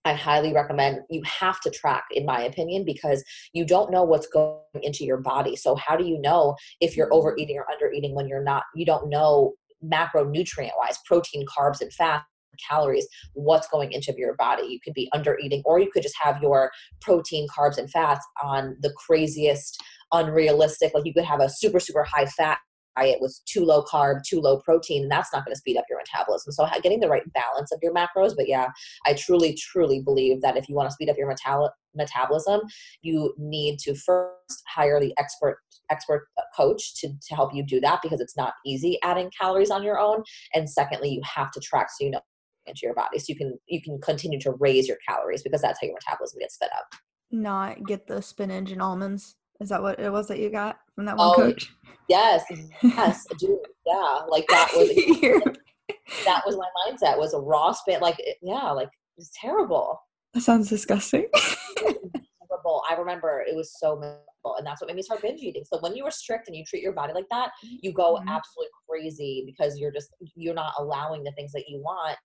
[0.05, 4.27] I highly recommend you have to track, in my opinion, because you don't know what's
[4.27, 5.57] going into your body.
[5.57, 7.15] So, how do you know if you're mm-hmm.
[7.15, 8.63] overeating or undereating when you're not?
[8.73, 12.23] You don't know macronutrient wise, protein, carbs, and fat
[12.67, 16.17] calories what's going into your body you could be under eating or you could just
[16.21, 19.81] have your protein carbs and fats on the craziest
[20.13, 22.59] unrealistic like you could have a super super high fat
[22.97, 25.85] diet with too low carb, too low protein, and that's not going to speed up
[25.89, 26.51] your metabolism.
[26.51, 28.35] So getting the right balance of your macros.
[28.35, 28.69] But yeah,
[29.05, 32.61] I truly, truly believe that if you want to speed up your metal- metabolism,
[33.01, 37.79] you need to first hire the expert expert uh, coach to, to help you do
[37.79, 40.21] that because it's not easy adding calories on your own.
[40.53, 42.21] And secondly, you have to track so you know
[42.67, 45.79] into your body so you can you can continue to raise your calories because that's
[45.81, 46.85] how your metabolism gets sped up
[47.31, 51.05] not get the spinach and almonds is that what it was that you got from
[51.05, 51.73] that one oh, coach?
[52.07, 52.43] Yes,
[52.83, 53.57] yes, dude.
[53.85, 54.89] Yeah, like that was
[56.25, 57.17] that was my mindset.
[57.17, 59.99] Was a raw spin, like yeah, like it's terrible.
[60.33, 61.25] That sounds disgusting.
[61.77, 62.83] terrible.
[62.89, 65.63] I remember it was so miserable, and that's what made me start binge eating.
[65.65, 68.29] So when you restrict and you treat your body like that, you go mm-hmm.
[68.29, 72.17] absolutely crazy because you're just you're not allowing the things that you want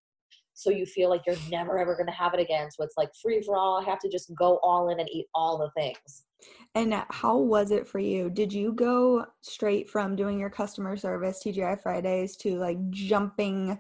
[0.55, 3.11] so you feel like you're never ever going to have it again so it's like
[3.21, 6.25] free for all i have to just go all in and eat all the things.
[6.75, 8.31] And how was it for you?
[8.31, 13.79] Did you go straight from doing your customer service tgi fridays to like jumping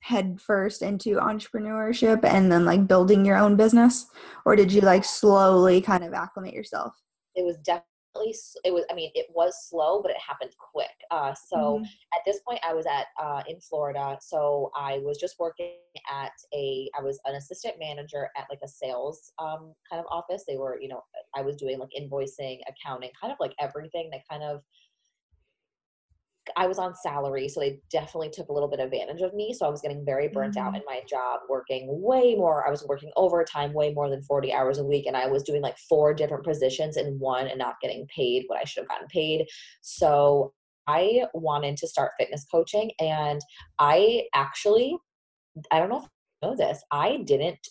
[0.00, 4.06] head first into entrepreneurship and then like building your own business?
[4.44, 6.94] Or did you like slowly kind of acclimate yourself?
[7.34, 7.58] It was
[8.14, 11.84] definitely it was i mean it was slow but it happened quick uh, so mm-hmm.
[11.84, 15.74] at this point i was at uh, in florida so i was just working
[16.10, 20.44] at a i was an assistant manager at like a sales um, kind of office
[20.46, 21.02] they were you know
[21.36, 24.62] i was doing like invoicing accounting kind of like everything that kind of
[26.56, 29.52] I was on salary, so they definitely took a little bit of advantage of me.
[29.52, 30.68] So I was getting very burnt mm-hmm.
[30.68, 32.66] out in my job, working way more.
[32.66, 35.06] I was working overtime, way more than 40 hours a week.
[35.06, 38.58] And I was doing like four different positions in one and not getting paid what
[38.58, 39.46] I should have gotten paid.
[39.80, 40.52] So
[40.86, 42.90] I wanted to start fitness coaching.
[42.98, 43.40] And
[43.78, 44.96] I actually,
[45.70, 46.08] I don't know if
[46.42, 47.68] you know this, I didn't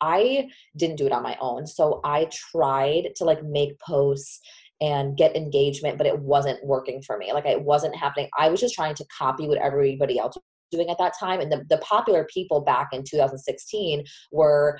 [0.00, 1.66] I didn't do it on my own.
[1.66, 4.40] So I tried to like make posts
[4.80, 7.32] and get engagement, but it wasn't working for me.
[7.32, 8.28] Like it wasn't happening.
[8.38, 11.40] I was just trying to copy what everybody else was doing at that time.
[11.40, 14.78] And the, the popular people back in 2016 were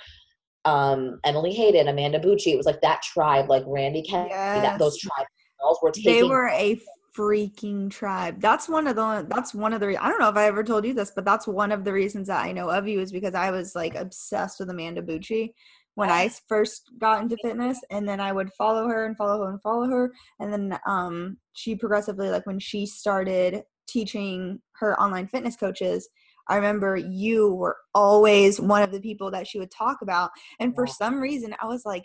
[0.65, 2.53] um, Emily Hayden, Amanda Bucci.
[2.53, 4.63] It was like that tribe, like Randy Kennedy, yes.
[4.63, 5.27] that, those tribe
[5.61, 6.13] girls were taking.
[6.13, 6.81] They were a
[7.17, 8.41] freaking tribe.
[8.41, 10.85] That's one of the that's one of the I don't know if I ever told
[10.85, 13.35] you this, but that's one of the reasons that I know of you is because
[13.35, 15.53] I was like obsessed with Amanda Bucci
[15.99, 19.51] when I first got into fitness and then I would follow her and follow her
[19.51, 25.27] and follow her and then um she progressively like when she started teaching her online
[25.27, 26.09] fitness coaches
[26.47, 30.31] I remember you were always one of the people that she would talk about
[30.61, 32.05] and for some reason I was like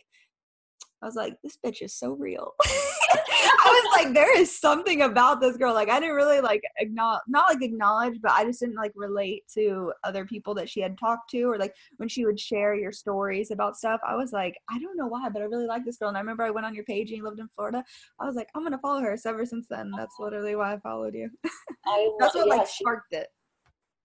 [1.03, 2.55] I was like this bitch is so real
[3.45, 5.73] I was like, there is something about this girl.
[5.73, 9.43] Like, I didn't really like acknowledge, not like acknowledge, but I just didn't like relate
[9.55, 12.91] to other people that she had talked to, or like when she would share your
[12.91, 13.99] stories about stuff.
[14.07, 16.09] I was like, I don't know why, but I really like this girl.
[16.09, 17.83] And I remember I went on your page and you lived in Florida.
[18.19, 19.17] I was like, I'm gonna follow her.
[19.17, 19.97] So ever since then, oh.
[19.97, 21.29] that's literally why I followed you.
[21.85, 23.27] I, that's what yeah, like sparked it.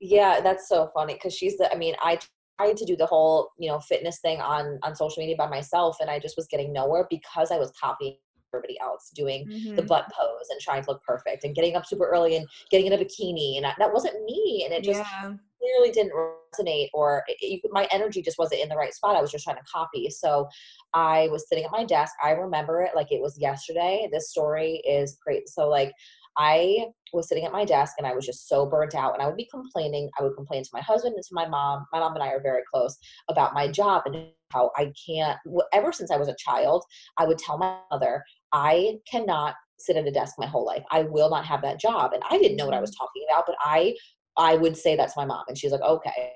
[0.00, 1.72] Yeah, that's so funny because she's the.
[1.72, 2.18] I mean, I
[2.58, 5.96] tried to do the whole you know fitness thing on on social media by myself,
[6.00, 8.16] and I just was getting nowhere because I was copying
[8.54, 9.76] everybody else doing mm-hmm.
[9.76, 12.86] the butt pose and trying to look perfect and getting up super early and getting
[12.86, 15.32] in a bikini and that wasn't me and it just yeah.
[15.60, 19.20] clearly didn't resonate or it, it, my energy just wasn't in the right spot i
[19.20, 20.48] was just trying to copy so
[20.94, 24.82] i was sitting at my desk i remember it like it was yesterday this story
[24.86, 25.92] is great so like
[26.38, 29.26] I was sitting at my desk and I was just so burnt out and I
[29.26, 30.08] would be complaining.
[30.18, 31.84] I would complain to my husband and to my mom.
[31.92, 32.96] My mom and I are very close
[33.28, 35.36] about my job and how I can't,
[35.72, 36.84] ever since I was a child,
[37.18, 40.82] I would tell my mother, I cannot sit at a desk my whole life.
[40.90, 42.12] I will not have that job.
[42.12, 43.94] And I didn't know what I was talking about, but I
[44.36, 46.32] I would say that to my mom and she's like, okay.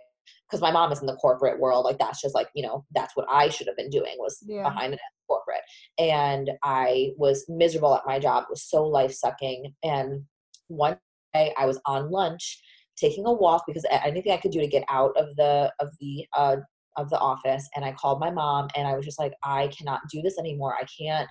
[0.49, 1.85] Because my mom is in the corporate world.
[1.85, 4.69] Like that's just like, you know, that's what I should have been doing was yeah.
[4.69, 5.63] behind a corporate.
[5.99, 8.43] And I was miserable at my job.
[8.43, 9.73] It was so life sucking.
[9.83, 10.25] And
[10.69, 10.99] one
[11.33, 12.61] day I was on lunch
[12.97, 16.27] taking a walk because anything I could do to get out of the of the
[16.37, 16.57] uh,
[16.97, 20.01] of the office and I called my mom and I was just like I cannot
[20.11, 20.75] do this anymore.
[20.75, 21.29] I can't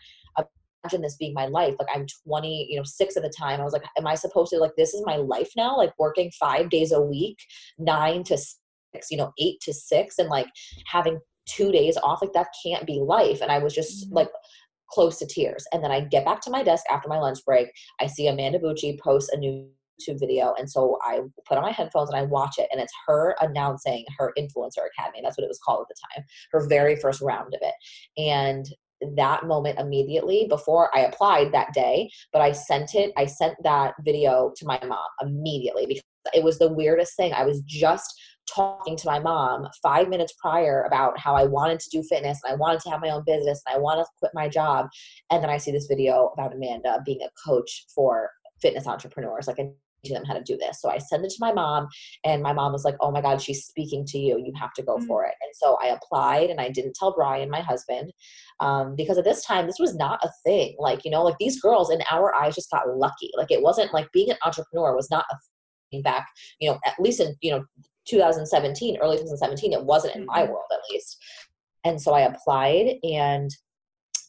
[0.83, 1.75] imagine this being my life.
[1.79, 3.59] Like I'm 20, you know, six at the time.
[3.59, 5.77] I was like, am I supposed to like this is my life now?
[5.77, 7.37] Like working five days a week,
[7.77, 10.47] nine to six, you know, eight to six, and like
[10.85, 12.21] having two days off.
[12.21, 13.41] Like that can't be life.
[13.41, 14.15] And I was just mm-hmm.
[14.15, 14.29] like
[14.89, 15.65] close to tears.
[15.71, 17.69] And then I get back to my desk after my lunch break.
[17.99, 19.69] I see Amanda Bucci post a new
[20.01, 20.53] YouTube video.
[20.57, 22.67] And so I put on my headphones and I watch it.
[22.71, 25.21] And it's her announcing her influencer academy.
[25.23, 28.21] That's what it was called at the time, her very first round of it.
[28.21, 28.65] And
[29.15, 33.93] that moment immediately before I applied that day, but I sent it, I sent that
[34.03, 37.33] video to my mom immediately because it was the weirdest thing.
[37.33, 38.13] I was just
[38.53, 42.53] talking to my mom five minutes prior about how I wanted to do fitness and
[42.53, 44.87] I wanted to have my own business and I want to quit my job.
[45.29, 48.29] And then I see this video about Amanda being a coach for
[48.61, 49.47] fitness entrepreneurs.
[49.47, 49.73] Like, teach
[50.09, 50.81] them how to do this.
[50.81, 51.87] So I sent it to my mom,
[52.25, 54.37] and my mom was like, Oh my God, she's speaking to you.
[54.37, 55.05] You have to go mm-hmm.
[55.05, 55.35] for it.
[55.41, 58.11] And so I applied, and I didn't tell Brian, my husband,
[58.59, 60.75] um, because at this time, this was not a thing.
[60.79, 63.31] Like, you know, like these girls in our eyes just got lucky.
[63.37, 65.35] Like, it wasn't like being an entrepreneur was not a
[65.91, 66.27] thing back,
[66.59, 67.63] you know, at least in, you know,
[68.07, 70.51] 2017, early 2017, it wasn't in my mm-hmm.
[70.51, 71.17] world at least.
[71.83, 73.49] And so I applied and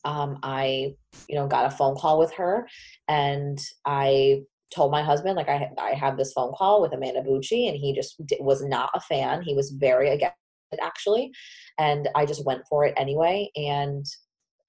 [0.05, 0.95] um, I,
[1.29, 2.67] you know, got a phone call with her
[3.09, 4.43] and I
[4.75, 7.95] told my husband like I I have this phone call with Amanda Bucci and he
[7.95, 9.43] just was not a fan.
[9.43, 10.37] He was very against
[10.73, 11.33] it actually,
[11.79, 13.51] and I just went for it anyway.
[13.57, 14.07] And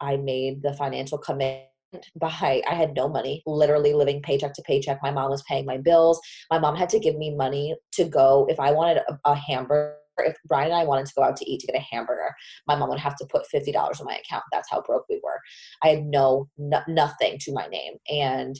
[0.01, 1.67] I made the financial commitment
[2.15, 4.99] by I had no money, literally living paycheck to paycheck.
[5.01, 6.19] My mom was paying my bills.
[6.51, 9.97] My mom had to give me money to go if I wanted a, a hamburger.
[10.19, 12.35] If Brian and I wanted to go out to eat to get a hamburger,
[12.67, 14.43] my mom would have to put fifty dollars in my account.
[14.51, 15.39] That's how broke we were.
[15.81, 18.55] I had no, no nothing to my name, and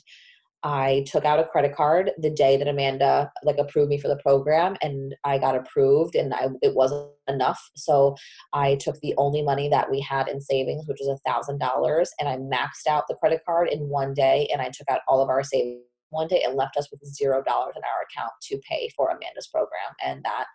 [0.64, 4.18] I took out a credit card the day that Amanda like approved me for the
[4.18, 7.62] program and I got approved and I, it wasn't enough.
[7.76, 8.16] So
[8.54, 12.12] I took the only money that we had in savings, which was a thousand dollars,
[12.20, 15.22] and I maxed out the credit card in one day and I took out all
[15.22, 18.58] of our savings one day and left us with zero dollars in our account to
[18.70, 19.94] pay for Amanda's program.
[20.04, 20.46] And that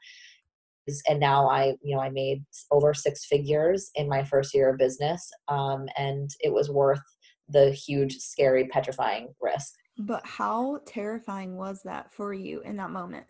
[0.87, 4.71] is, and now I, you know, I made over six figures in my first year
[4.71, 5.31] of business.
[5.49, 7.03] Um, and it was worth
[7.49, 9.73] the huge, scary, petrifying risk.
[9.99, 13.27] But how terrifying was that for you in that moment?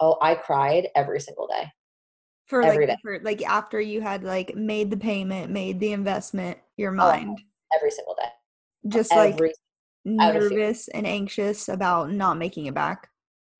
[0.00, 1.70] Oh, I cried every single day.
[2.46, 3.00] For every like day.
[3.02, 7.38] for like after you had like made the payment, made the investment, your oh, mind.
[7.40, 8.28] Oh, every single day.
[8.88, 9.56] Just every, like
[10.04, 13.08] nervous and anxious about not making it back.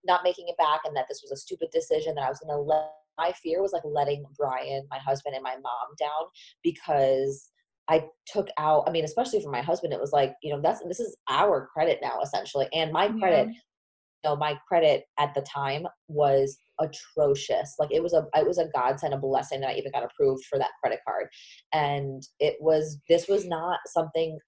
[0.04, 2.60] Not making it back and that this was a stupid decision that I was gonna
[2.60, 6.28] let my fear was like letting Brian, my husband, and my mom down
[6.62, 7.51] because
[7.92, 10.82] I took out, I mean, especially for my husband, it was like, you know, that's
[10.84, 12.66] this is our credit now essentially.
[12.72, 13.52] And my credit, yeah.
[13.52, 17.74] you know, my credit at the time was atrocious.
[17.78, 20.44] Like it was a it was a godsend, a blessing that I even got approved
[20.46, 21.26] for that credit card.
[21.74, 24.38] And it was this was not something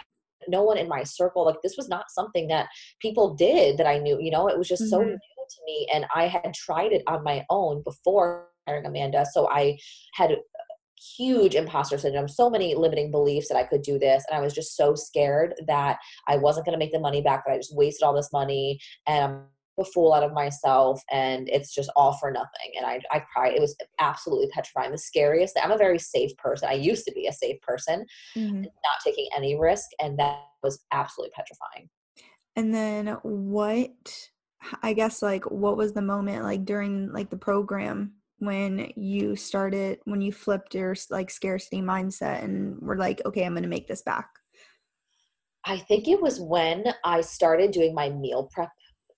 [0.48, 2.68] no one in my circle, like this was not something that
[3.00, 4.90] people did that I knew, you know, it was just mm-hmm.
[4.90, 5.88] so new to me.
[5.92, 9.24] And I had tried it on my own before hiring Amanda.
[9.32, 9.78] So I
[10.14, 10.36] had
[11.16, 14.24] huge imposter syndrome, so many limiting beliefs that I could do this.
[14.28, 17.44] And I was just so scared that I wasn't going to make the money back,
[17.44, 19.42] that I just wasted all this money and I'm
[19.78, 22.72] a fool out of myself and it's just all for nothing.
[22.76, 23.54] And I, I cried.
[23.54, 24.92] It was absolutely petrifying.
[24.92, 26.68] The scariest I'm a very safe person.
[26.68, 28.62] I used to be a safe person, mm-hmm.
[28.62, 29.86] not taking any risk.
[30.00, 31.88] And that was absolutely petrifying.
[32.56, 33.90] And then what,
[34.82, 38.12] I guess, like, what was the moment like during like the program
[38.44, 43.52] when you started when you flipped your like scarcity mindset and were like okay i'm
[43.52, 44.28] going to make this back
[45.64, 48.70] i think it was when i started doing my meal prep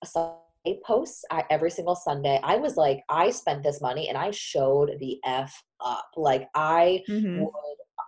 [0.03, 4.31] Sunday posts I, every single sunday i was like i spent this money and i
[4.31, 7.41] showed the f up like i mm-hmm.
[7.41, 7.51] would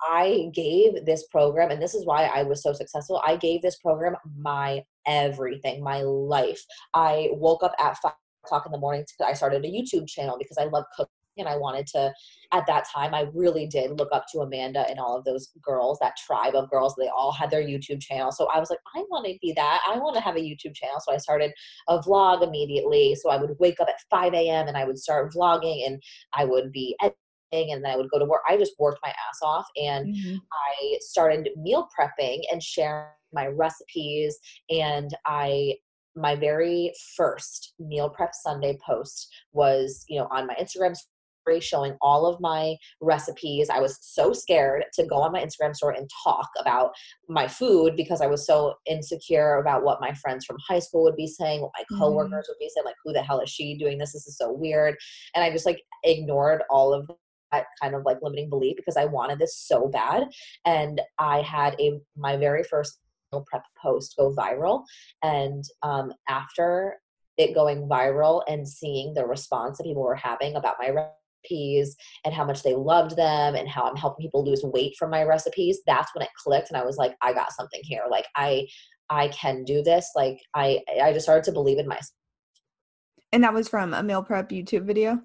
[0.01, 3.21] I gave this program, and this is why I was so successful.
[3.25, 6.63] I gave this program my everything, my life.
[6.93, 8.13] I woke up at five
[8.49, 9.05] o'clock in the morning.
[9.25, 12.13] I started a YouTube channel because I love cooking and I wanted to,
[12.51, 15.97] at that time, I really did look up to Amanda and all of those girls,
[16.01, 16.95] that tribe of girls.
[16.97, 18.31] They all had their YouTube channel.
[18.31, 19.81] So I was like, I want to be that.
[19.87, 20.99] I want to have a YouTube channel.
[20.99, 21.51] So I started
[21.87, 23.15] a vlog immediately.
[23.15, 24.67] So I would wake up at 5 a.m.
[24.67, 26.01] and I would start vlogging and
[26.33, 28.41] I would be editing and then I would go to work.
[28.47, 30.35] I just worked my ass off and mm-hmm.
[30.35, 34.37] I started meal prepping and sharing my recipes
[34.69, 35.75] and I
[36.15, 41.97] my very first meal prep Sunday post was, you know, on my Instagram story showing
[42.01, 43.69] all of my recipes.
[43.69, 46.91] I was so scared to go on my Instagram story and talk about
[47.27, 51.15] my food because I was so insecure about what my friends from high school would
[51.15, 51.99] be saying, what my mm-hmm.
[51.99, 52.51] coworkers mm-hmm.
[52.51, 54.13] would be saying, like, who the hell is she doing this?
[54.13, 54.95] This is so weird.
[55.35, 57.09] And I just like ignored all of
[57.51, 60.27] that kind of like limiting belief because I wanted this so bad.
[60.65, 62.99] And I had a my very first
[63.31, 64.83] prep post go viral.
[65.23, 66.97] And um, after
[67.37, 72.33] it going viral and seeing the response that people were having about my recipes and
[72.33, 75.79] how much they loved them and how I'm helping people lose weight from my recipes,
[75.85, 78.03] that's when it clicked and I was like, I got something here.
[78.09, 78.67] Like I
[79.09, 80.11] I can do this.
[80.15, 82.09] Like I I just started to believe in myself.
[83.31, 85.21] And that was from a meal prep YouTube video?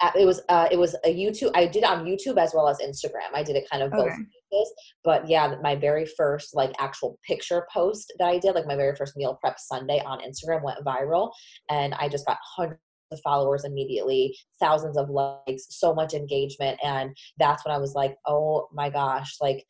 [0.00, 1.52] Uh, it was uh, it was a YouTube.
[1.54, 3.32] I did on YouTube as well as Instagram.
[3.32, 4.16] I did it kind of both okay.
[4.50, 4.72] Places.
[5.02, 8.94] But yeah, my very first like actual picture post that I did, like my very
[8.96, 11.30] first meal prep Sunday on Instagram, went viral,
[11.70, 12.80] and I just got hundreds
[13.12, 16.78] of followers immediately, thousands of likes, so much engagement.
[16.82, 19.64] And that's when I was like, oh my gosh, like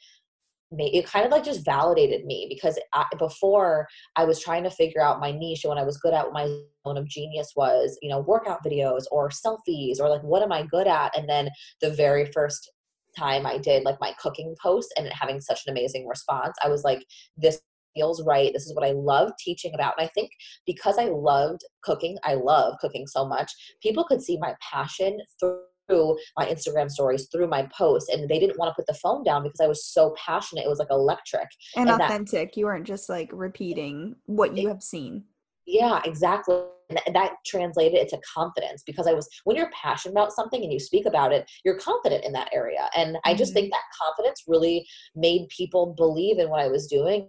[0.79, 5.03] it kind of like just validated me because I, before I was trying to figure
[5.03, 6.47] out my niche and when I was good at what my
[6.87, 10.62] zone of genius was, you know, workout videos or selfies or like what am I
[10.62, 11.16] good at?
[11.16, 11.51] And then
[11.81, 12.72] the very first
[13.18, 16.84] time I did like my cooking post and having such an amazing response, I was
[16.84, 17.04] like,
[17.36, 17.60] this
[17.94, 18.52] feels right.
[18.52, 19.94] This is what I love teaching about.
[19.98, 20.30] And I think
[20.66, 23.52] because I loved cooking, I love cooking so much,
[23.82, 28.58] people could see my passion through my Instagram stories, through my posts, and they didn't
[28.58, 30.64] want to put the phone down because I was so passionate.
[30.64, 32.52] It was like electric and, and authentic.
[32.52, 35.24] That, you weren't just like repeating what you have seen.
[35.66, 36.56] Yeah, exactly.
[36.91, 40.80] And that translated into confidence because I was, when you're passionate about something and you
[40.80, 42.89] speak about it, you're confident in that area.
[42.97, 43.61] And I just mm-hmm.
[43.61, 47.28] think that confidence really made people believe in what I was doing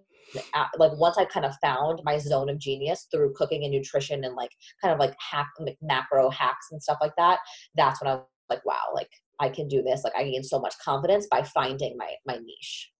[0.77, 4.35] like once I kind of found my zone of genius through cooking and nutrition and
[4.35, 4.51] like
[4.81, 7.39] kind of like hack like macro hacks and stuff like that,
[7.75, 10.03] that's when I was like, wow, like I can do this.
[10.03, 12.91] Like I gained so much confidence by finding my my niche.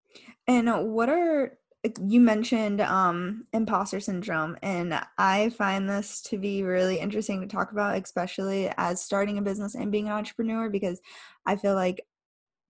[0.47, 1.57] And what are
[2.07, 7.71] you mentioned um imposter syndrome and I find this to be really interesting to talk
[7.71, 11.01] about especially as starting a business and being an entrepreneur because
[11.45, 12.05] I feel like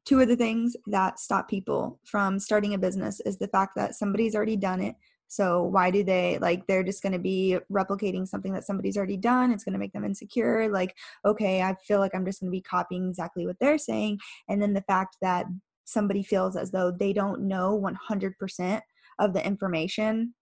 [0.06, 3.96] two of the things that stop people from starting a business is the fact that
[3.96, 4.96] somebody's already done it.
[5.28, 9.18] So why do they like they're just going to be replicating something that somebody's already
[9.18, 9.52] done.
[9.52, 10.70] It's going to make them insecure.
[10.70, 10.96] Like
[11.26, 14.20] okay i feel like i'm just going to be copying exactly what they're saying.
[14.48, 15.46] And then the fact that
[15.86, 18.82] somebody feels as though they don't know 100%
[19.20, 20.34] of the information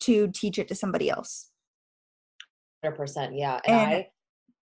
[0.00, 1.50] to teach it to somebody else.
[2.84, 3.60] 100% yeah.
[3.64, 4.08] And, and I,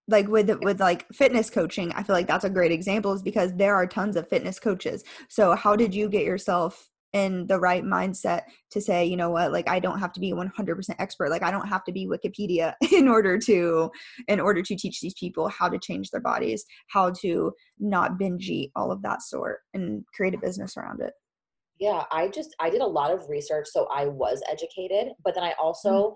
[0.07, 3.53] like with with like fitness coaching i feel like that's a great example is because
[3.55, 5.03] there are tons of fitness coaches.
[5.29, 9.51] So how did you get yourself in the right mindset to say you know what?
[9.51, 11.29] Like i don't have to be 100% expert.
[11.29, 13.89] Like i don't have to be wikipedia in order to
[14.27, 18.49] in order to teach these people how to change their bodies how to not binge
[18.49, 21.13] eat all of that sort and create a business around it
[21.81, 25.43] yeah i just i did a lot of research so i was educated but then
[25.43, 26.13] i also mm-hmm.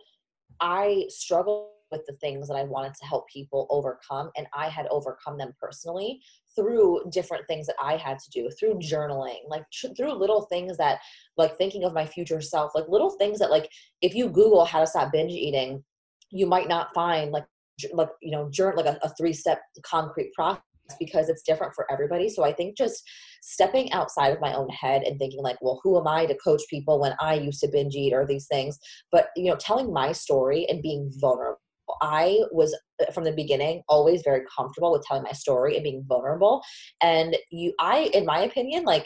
[0.61, 4.31] i struggled with the things that I wanted to help people overcome.
[4.35, 6.19] And I had overcome them personally
[6.55, 9.63] through different things that I had to do, through journaling, like
[9.95, 10.99] through little things that,
[11.37, 13.69] like thinking of my future self, like little things that, like,
[14.01, 15.83] if you Google how to stop binge eating,
[16.31, 17.45] you might not find like,
[17.91, 20.61] like you know, journal like a, a three step concrete process
[20.99, 22.29] because it's different for everybody.
[22.29, 23.03] So I think just
[23.41, 26.61] stepping outside of my own head and thinking like, well, who am I to coach
[26.69, 28.77] people when I used to binge eat or these things?
[29.11, 31.59] But you know, telling my story and being vulnerable
[32.01, 36.03] I was uh, from the beginning always very comfortable with telling my story and being
[36.07, 36.63] vulnerable.
[37.01, 39.05] And you, I, in my opinion, like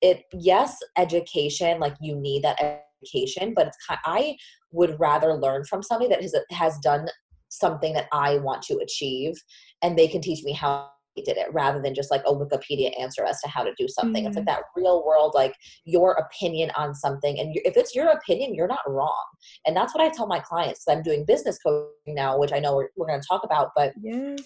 [0.00, 4.36] it, yes, education, like you need that education, but it's kind, I
[4.72, 7.08] would rather learn from somebody that has, has done
[7.48, 9.34] something that I want to achieve
[9.82, 13.24] and they can teach me how did it rather than just like a Wikipedia answer
[13.24, 14.22] as to how to do something.
[14.22, 14.28] Mm-hmm.
[14.28, 14.56] It's like mm.
[14.56, 15.54] that real world, like
[15.84, 17.38] your opinion on something.
[17.38, 19.24] And if it's your opinion, you're not wrong.
[19.66, 20.84] And that's what I tell my clients.
[20.88, 23.92] I'm doing business coaching now, which I know we're, we're going to talk about, but
[24.00, 24.40] yes.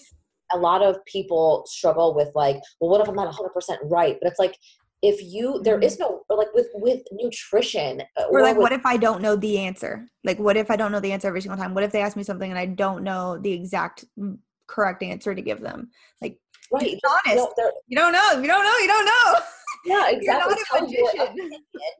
[0.51, 4.17] a lot of people struggle with like, well, what if I'm not 100% right?
[4.21, 4.57] But it's like,
[5.03, 6.13] if you there is mm-hmm.
[6.29, 9.35] no like with with nutrition uh, or, or like with, what if i don't know
[9.35, 11.91] the answer like what if i don't know the answer every single time what if
[11.91, 15.59] they ask me something and i don't know the exact mm, correct answer to give
[15.59, 15.91] them
[16.21, 16.39] like
[16.73, 16.99] right.
[17.07, 17.47] Honest.
[17.57, 18.41] You, you don't know.
[18.41, 18.77] You don't know.
[18.77, 19.39] You don't know.
[19.85, 20.55] Yeah, exactly.
[20.87, 21.49] Your opinion,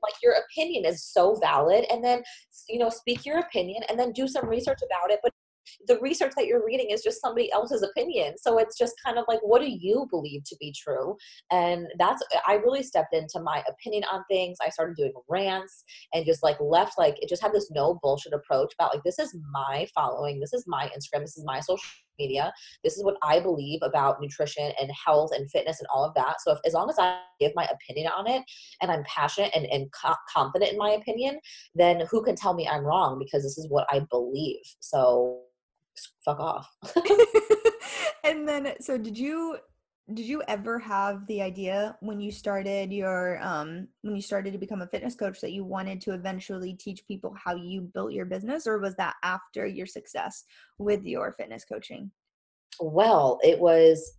[0.02, 2.24] like your opinion is so valid, and then
[2.70, 5.20] you know speak your opinion, and then do some research about it.
[5.22, 5.34] But
[5.88, 8.36] the research that you're reading is just somebody else's opinion.
[8.38, 11.16] So it's just kind of like, what do you believe to be true?
[11.52, 14.58] And that's, I really stepped into my opinion on things.
[14.62, 18.34] I started doing rants and just like left, like, it just had this no bullshit
[18.34, 21.84] approach about like, this is my following, this is my Instagram, this is my social
[22.20, 22.54] media.
[22.84, 26.42] This is what I believe about nutrition and health and fitness and all of that.
[26.42, 28.44] So if, as long as I give my opinion on it
[28.82, 31.40] and I'm passionate and, and co- confident in my opinion,
[31.76, 34.62] then who can tell me I'm wrong because this is what I believe.
[34.80, 35.42] So
[36.26, 36.70] fuck off.
[38.24, 39.58] and then, so did you
[40.12, 44.60] did you ever have the idea when you started your um when you started to
[44.60, 48.26] become a fitness coach that you wanted to eventually teach people how you built your
[48.26, 50.44] business or was that after your success
[50.78, 52.12] with your fitness coaching?
[52.82, 54.18] Well it was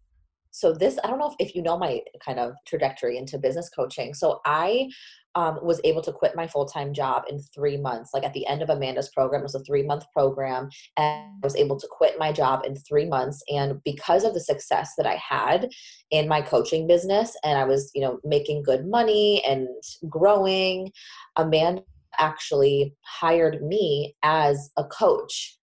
[0.53, 3.69] so this i don't know if, if you know my kind of trajectory into business
[3.69, 4.15] coaching.
[4.15, 4.89] So i
[5.35, 8.11] um, was able to quit my full-time job in three months.
[8.13, 11.57] Like at the end of amanda's program it was a three-month program and i was
[11.57, 13.43] able to quit my job in three months.
[13.49, 15.69] And because of the success that i had
[16.11, 19.69] in my coaching business and i was you know making good money and
[20.09, 20.91] growing
[21.37, 21.83] amanda
[22.19, 25.59] actually hired me as a coach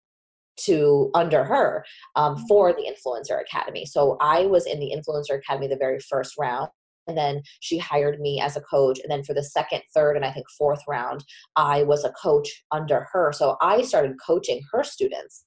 [0.57, 2.45] to under her um, mm-hmm.
[2.47, 3.85] for the influencer academy.
[3.85, 6.69] So i was in the influencer academy the very first round
[7.09, 10.23] and then she hired me as a coach and then for the second third and
[10.23, 14.83] i think fourth round i was a coach under her so i started coaching her
[14.83, 15.45] students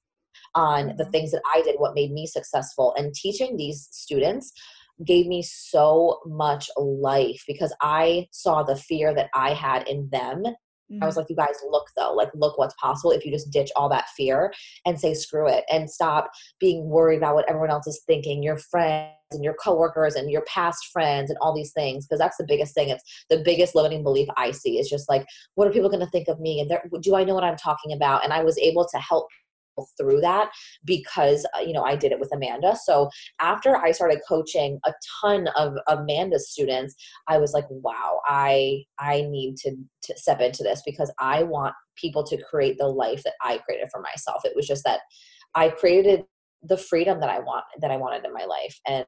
[0.55, 1.11] on the mm-hmm.
[1.11, 4.51] things that i did what made me successful and teaching these students
[5.05, 10.43] gave me so much life because i saw the fear that i had in them
[11.01, 11.19] I was mm-hmm.
[11.19, 14.09] like, you guys, look though, like, look what's possible if you just ditch all that
[14.15, 14.53] fear
[14.85, 16.29] and say, screw it, and stop
[16.59, 20.43] being worried about what everyone else is thinking, your friends and your coworkers and your
[20.43, 22.05] past friends and all these things.
[22.05, 22.89] Because that's the biggest thing.
[22.89, 25.25] It's the biggest limiting belief I see is just like,
[25.55, 26.59] what are people going to think of me?
[26.59, 28.23] And do I know what I'm talking about?
[28.23, 29.27] And I was able to help
[29.97, 30.49] through that
[30.85, 32.75] because uh, you know I did it with Amanda.
[32.83, 33.09] So
[33.39, 36.95] after I started coaching a ton of Amanda's students,
[37.27, 41.73] I was like, wow, I I need to, to step into this because I want
[41.95, 44.41] people to create the life that I created for myself.
[44.43, 45.01] It was just that
[45.55, 46.25] I created
[46.63, 49.05] the freedom that I want that I wanted in my life and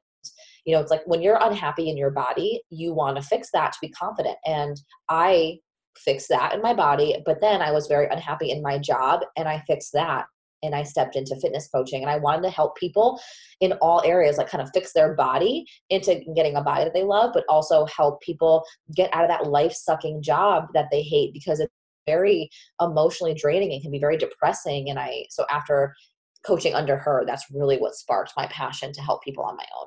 [0.64, 3.72] you know it's like when you're unhappy in your body you want to fix that
[3.72, 4.76] to be confident and
[5.08, 5.56] i
[5.96, 9.48] fixed that in my body but then i was very unhappy in my job and
[9.48, 10.26] i fixed that
[10.66, 13.20] and I stepped into fitness coaching and I wanted to help people
[13.60, 17.04] in all areas, like kind of fix their body into getting a body that they
[17.04, 18.64] love, but also help people
[18.94, 21.72] get out of that life sucking job that they hate because it's
[22.06, 22.50] very
[22.80, 24.90] emotionally draining and can be very depressing.
[24.90, 25.94] And I, so after
[26.44, 29.86] coaching under her, that's really what sparked my passion to help people on my own.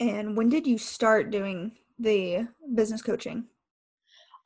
[0.00, 3.44] And when did you start doing the business coaching?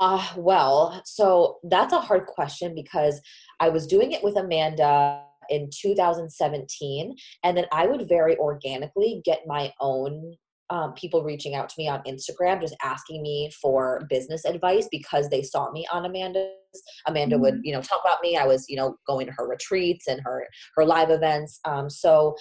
[0.01, 3.20] Uh, well, so that's a hard question because
[3.61, 5.22] I was doing it with Amanda
[5.53, 10.34] in 2017, and then I would very organically get my own
[10.70, 15.28] um, people reaching out to me on Instagram, just asking me for business advice because
[15.28, 16.48] they saw me on Amanda's.
[17.07, 17.42] Amanda mm-hmm.
[17.42, 18.38] would, you know, talk about me.
[18.38, 20.46] I was, you know, going to her retreats and her
[20.76, 21.61] her live events.
[21.66, 22.34] Um, so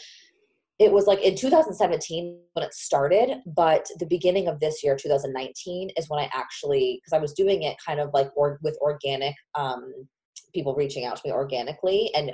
[0.80, 5.92] it was like in 2017 when it started but the beginning of this year 2019
[5.96, 9.36] is when i actually because i was doing it kind of like or, with organic
[9.54, 9.94] um,
[10.56, 12.32] people reaching out to me organically and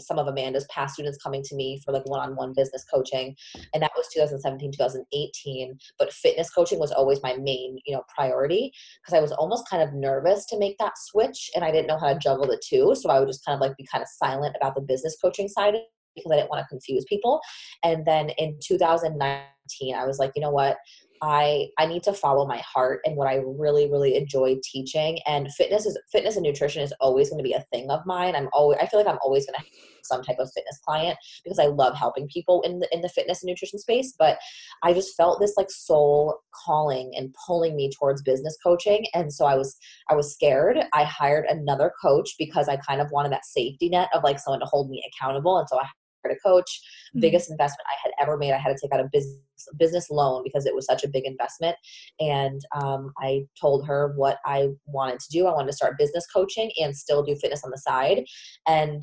[0.00, 3.34] some of Amanda's past students coming to me for like one-on-one business coaching
[3.74, 8.72] and that was 2017 2018 but fitness coaching was always my main you know priority
[9.02, 11.98] because I was almost kind of nervous to make that switch and I didn't know
[11.98, 14.08] how to juggle the two so I would just kind of like be kind of
[14.08, 15.74] silent about the business coaching side
[16.18, 17.40] because I didn't want to confuse people.
[17.82, 20.76] And then in 2019, I was like, you know what?
[21.22, 25.52] I I need to follow my heart and what I really really enjoy teaching and
[25.54, 28.34] fitness is fitness and nutrition is always going to be a thing of mine.
[28.34, 29.68] I'm always I feel like I'm always going to have
[30.02, 33.42] some type of fitness client because I love helping people in the in the fitness
[33.42, 34.38] and nutrition space, but
[34.82, 39.46] I just felt this like soul calling and pulling me towards business coaching and so
[39.46, 39.76] I was
[40.10, 40.78] I was scared.
[40.92, 44.60] I hired another coach because I kind of wanted that safety net of like someone
[44.60, 45.86] to hold me accountable and so I
[46.30, 46.80] a coach.
[47.10, 47.20] Mm-hmm.
[47.20, 48.52] Biggest investment I had ever made.
[48.52, 49.38] I had to take out a business
[49.78, 51.76] business loan because it was such a big investment.
[52.20, 55.46] And um, I told her what I wanted to do.
[55.46, 58.24] I wanted to start business coaching and still do fitness on the side.
[58.66, 59.02] And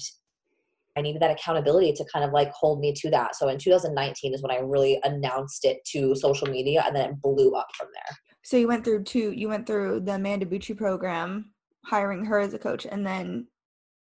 [0.98, 3.36] I needed that accountability to kind of like hold me to that.
[3.36, 7.22] So in 2019 is when I really announced it to social media and then it
[7.22, 8.18] blew up from there.
[8.44, 11.52] So you went through two, you went through the Amanda Bucci program,
[11.86, 13.48] hiring her as a coach, and then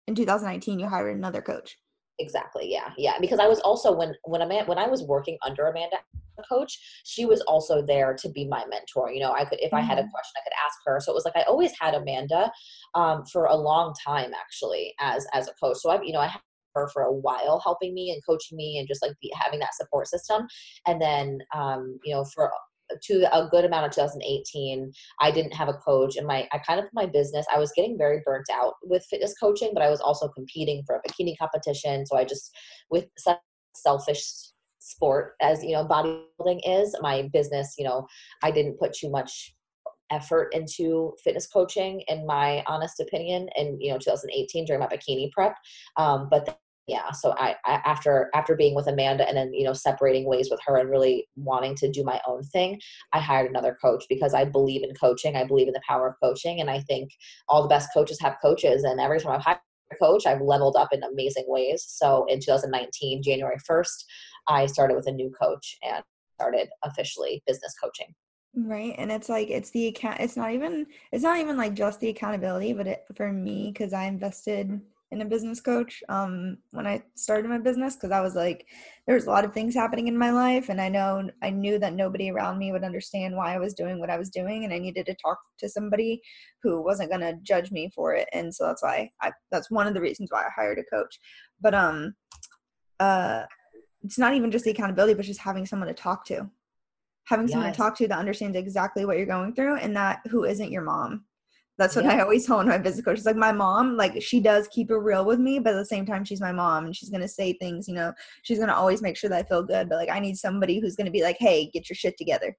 [0.07, 1.79] in 2019 you hired another coach.
[2.19, 2.71] Exactly.
[2.71, 2.93] Yeah.
[2.97, 3.19] Yeah.
[3.21, 5.99] Because I was also when when Amanda when I was working under Amanda
[6.49, 9.11] coach, she was also there to be my mentor.
[9.11, 9.77] You know, I could if mm-hmm.
[9.77, 10.11] I had a mm-hmm.
[10.11, 11.01] question, I could ask her.
[11.01, 12.51] So it was like I always had Amanda
[12.95, 15.79] um, for a long time actually as as a coach.
[15.79, 16.41] So I've you know I had
[16.75, 19.75] her for a while helping me and coaching me and just like be, having that
[19.75, 20.47] support system
[20.87, 22.53] and then um, you know for
[23.03, 26.81] to a good amount of 2018 i didn't have a coach and my i kind
[26.81, 30.01] of my business i was getting very burnt out with fitness coaching but i was
[30.01, 32.51] also competing for a bikini competition so i just
[32.91, 33.39] with such
[33.75, 34.25] selfish
[34.79, 38.07] sport as you know bodybuilding is my business you know
[38.43, 39.55] i didn't put too much
[40.13, 45.31] effort into fitness coaching in my honest opinion in you know 2018 during my bikini
[45.33, 45.57] prep
[45.97, 49.73] um, but yeah so I, I, after after being with amanda and then you know
[49.73, 52.81] separating ways with her and really wanting to do my own thing
[53.13, 56.15] i hired another coach because i believe in coaching i believe in the power of
[56.23, 57.11] coaching and i think
[57.49, 59.59] all the best coaches have coaches and every time i've hired
[59.93, 61.85] a coach i've leveled up in amazing ways.
[61.87, 64.05] So in 2019 january 1st
[64.49, 66.03] i started with a new coach and
[66.35, 68.15] started officially business coaching.
[68.55, 72.01] Right and it's like it's the account it's not even it's not even like just
[72.01, 74.81] the accountability but it for me because i invested
[75.13, 78.67] in a business coach um, when I started my business because I was like,
[79.07, 81.79] there was a lot of things happening in my life, and I know I knew
[81.79, 84.73] that nobody around me would understand why I was doing what I was doing, and
[84.73, 86.21] I needed to talk to somebody
[86.63, 89.95] who wasn't gonna judge me for it, and so that's why I that's one of
[89.95, 91.21] the reasons why I hired a coach.
[91.61, 92.15] But um,
[92.99, 93.45] uh,
[94.03, 96.51] it's not even just the accountability, but just having someone to talk to,
[97.27, 100.45] having someone to talk to that understands exactly what you're going through, and that who
[100.45, 101.26] isn't your mom
[101.79, 102.13] that's what yeah.
[102.17, 103.19] I always tell my business coach.
[103.19, 105.85] It's like my mom, like she does keep it real with me, but at the
[105.85, 108.13] same time, she's my mom and she's gonna say things, you know,
[108.43, 109.89] she's gonna always make sure that I feel good.
[109.89, 112.57] But like I need somebody who's gonna be like, hey, get your shit together.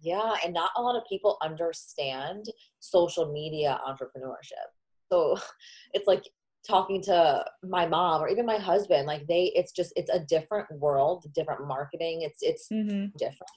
[0.00, 2.46] Yeah, and not a lot of people understand
[2.80, 4.66] social media entrepreneurship.
[5.12, 5.38] So
[5.94, 6.24] it's like
[6.66, 10.66] talking to my mom or even my husband, like they it's just it's a different
[10.72, 12.22] world, different marketing.
[12.22, 13.06] It's it's mm-hmm.
[13.16, 13.50] different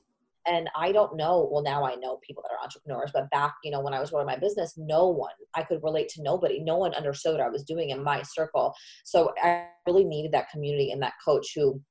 [0.48, 3.72] and i don't know well now i know people that are entrepreneurs but back you
[3.72, 6.60] know when i was running my business no one i could relate to nobody.
[6.60, 8.74] No one understood what i was doing in my circle.
[9.04, 11.82] So i really needed that community and that coach who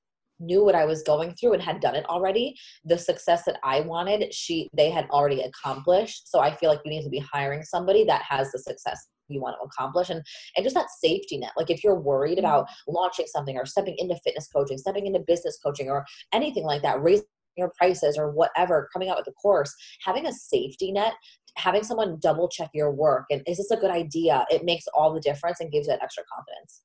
[0.40, 2.54] knew what i was going through and had done it already.
[2.84, 6.30] The success that i wanted she they had already accomplished.
[6.30, 9.40] So i feel like you need to be hiring somebody that has the success you
[9.40, 10.22] want to accomplish and
[10.56, 11.52] and just that safety net.
[11.56, 12.46] Like if you're worried mm-hmm.
[12.46, 16.82] about launching something or stepping into fitness coaching stepping into business coaching or anything like
[16.82, 17.22] that raise
[17.56, 19.74] your prices or whatever coming out with a course
[20.04, 21.14] having a safety net
[21.56, 24.44] having someone double check your work and is this a good idea?
[24.50, 26.82] It makes all the difference and gives you that extra confidence.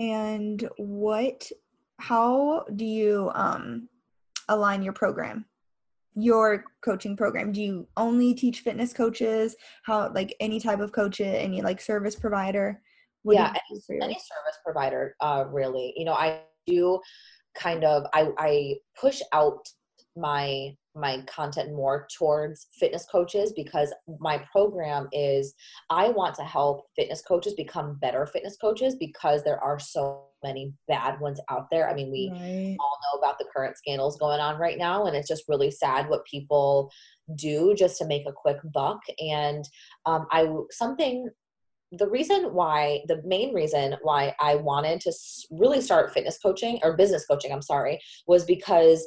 [0.00, 1.50] And what
[2.00, 3.88] how do you um
[4.48, 5.46] align your program?
[6.16, 7.52] Your coaching program?
[7.52, 9.56] Do you only teach fitness coaches?
[9.84, 12.80] How like any type of coach any like service provider?
[13.22, 15.94] What yeah any, any service provider uh really.
[15.96, 16.98] You know i do
[17.54, 19.68] kind of I, I push out
[20.16, 25.54] my my content more towards fitness coaches because my program is
[25.90, 30.72] I want to help fitness coaches become better fitness coaches because there are so many
[30.86, 31.90] bad ones out there.
[31.90, 32.76] I mean, we right.
[32.78, 36.08] all know about the current scandals going on right now, and it's just really sad
[36.08, 36.92] what people
[37.34, 39.00] do just to make a quick buck.
[39.18, 39.64] And
[40.06, 41.28] um, I something
[41.98, 45.12] the reason why the main reason why I wanted to
[45.50, 49.06] really start fitness coaching or business coaching, I'm sorry, was because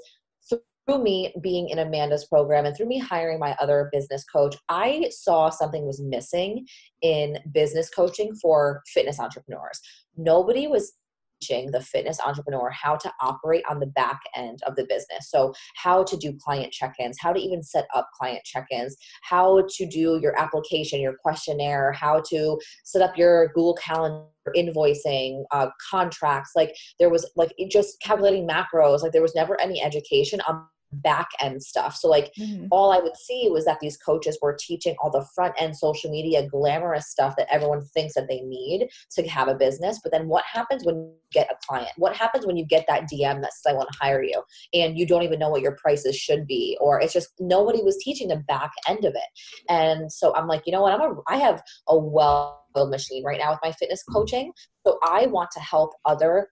[0.88, 5.10] through me being in Amanda's program and through me hiring my other business coach, I
[5.12, 6.66] saw something was missing
[7.02, 9.80] in business coaching for fitness entrepreneurs.
[10.16, 10.94] Nobody was
[11.42, 15.30] teaching the fitness entrepreneur how to operate on the back end of the business.
[15.30, 18.96] So, how to do client check ins, how to even set up client check ins,
[19.22, 24.26] how to do your application, your questionnaire, how to set up your Google Calendar
[24.56, 29.84] invoicing uh, contracts like there was like just calculating macros like there was never any
[29.84, 31.96] education on back end stuff.
[31.96, 32.68] So like mm-hmm.
[32.72, 36.10] all I would see was that these coaches were teaching all the front end social
[36.10, 40.00] media glamorous stuff that everyone thinks that they need to have a business.
[40.02, 41.92] But then what happens when you get a client?
[41.98, 44.42] What happens when you get that DM that says I want to hire you
[44.74, 47.98] and you don't even know what your prices should be or it's just nobody was
[47.98, 49.70] teaching the back end of it.
[49.70, 50.94] And so I'm like, you know what?
[50.94, 54.52] I'm a I have a well built machine right now with my fitness coaching.
[54.86, 56.50] So I want to help other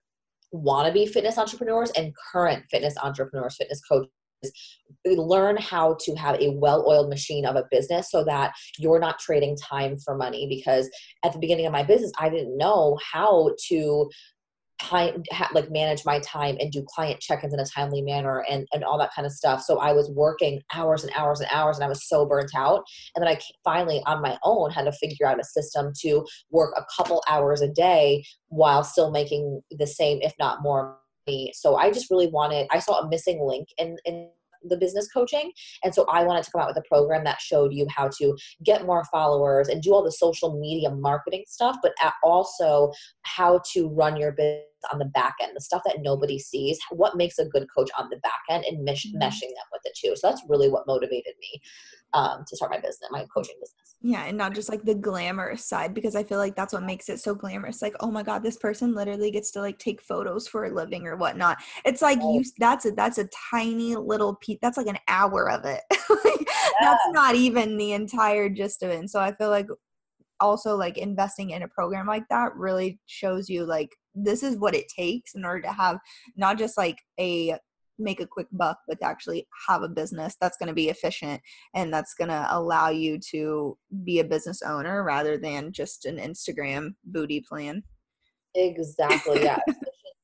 [0.54, 4.10] wannabe fitness entrepreneurs and current fitness entrepreneurs, fitness coaches
[5.04, 9.56] learn how to have a well-oiled machine of a business so that you're not trading
[9.56, 10.46] time for money.
[10.48, 10.90] Because
[11.24, 14.08] at the beginning of my business i didn't know how to
[15.54, 18.98] like manage my time and do client check-ins in a timely manner and, and all
[18.98, 19.62] that kind of stuff.
[19.62, 22.84] So i was working hours and hours and hours and i was so burnt out.
[23.14, 26.74] And then i finally on my own had to figure out a system to work
[26.76, 30.98] a couple hours a day while still making the same if not more
[31.52, 34.28] so I just really wanted, I saw a missing link in, in
[34.68, 35.52] the business coaching.
[35.84, 38.36] And so I wanted to come out with a program that showed you how to
[38.64, 43.88] get more followers and do all the social media marketing stuff, but also how to
[43.88, 44.62] run your business
[44.92, 48.08] on the back end, the stuff that nobody sees, what makes a good coach on
[48.10, 49.22] the back end and mesh- mm-hmm.
[49.22, 50.14] meshing them with it too.
[50.16, 51.60] So that's really what motivated me
[52.12, 53.96] um, to start my business, my coaching business.
[54.00, 57.08] Yeah, and not just like the glamorous side because I feel like that's what makes
[57.08, 57.82] it so glamorous.
[57.82, 61.06] Like, oh my god, this person literally gets to like take photos for a living
[61.06, 61.58] or whatnot.
[61.84, 64.58] It's like you that's a that's a tiny little piece.
[64.62, 65.82] That's like an hour of it.
[65.90, 66.44] like, yeah.
[66.80, 68.98] That's not even the entire gist of it.
[68.98, 69.66] And so I feel like
[70.40, 74.74] also like investing in a program like that really shows you like this is what
[74.74, 75.98] it takes in order to have
[76.36, 77.56] not just like a
[77.98, 81.40] make a quick buck, but to actually have a business that's going to be efficient
[81.74, 86.18] and that's going to allow you to be a business owner rather than just an
[86.18, 87.82] Instagram booty plan.
[88.54, 89.44] Exactly.
[89.44, 89.58] Yeah.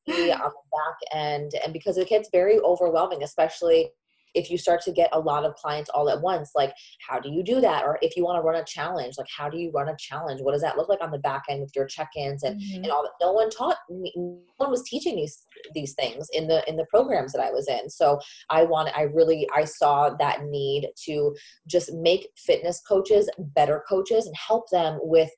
[0.09, 1.53] on the back end.
[1.65, 3.91] And because it gets very overwhelming, especially
[4.35, 6.73] if you start to get a lot of clients all at once like
[7.07, 7.85] how do you do that?
[7.85, 10.41] or if you want to run a challenge like how do you run a challenge?
[10.41, 12.85] What does that look like on the back end with your check-ins and mm-hmm.
[12.85, 13.13] and all that?
[13.21, 16.87] No one taught me no one was teaching these these things in the in the
[16.87, 17.89] programs that i was in.
[17.89, 18.19] So
[18.51, 21.35] i want i really i saw that need to
[21.67, 25.31] just make fitness coaches better coaches and help them with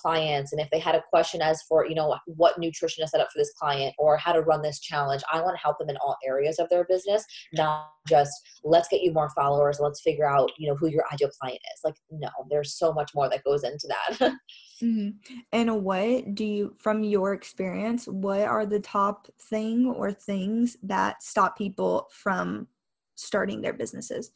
[0.00, 3.20] clients and if they had a question as for you know what nutrition to set
[3.20, 5.88] up for this client or how to run this challenge i want to help them
[5.88, 7.24] in all areas of their business
[7.54, 8.32] not just
[8.64, 9.78] let's get you more followers.
[9.80, 11.80] Let's figure out you know who your ideal client is.
[11.84, 14.32] Like no there's so much more that goes into that.
[14.82, 15.38] Mm-hmm.
[15.54, 21.22] and what do you from your experience what are the top thing or things that
[21.22, 22.68] stop people from
[23.14, 24.32] starting their businesses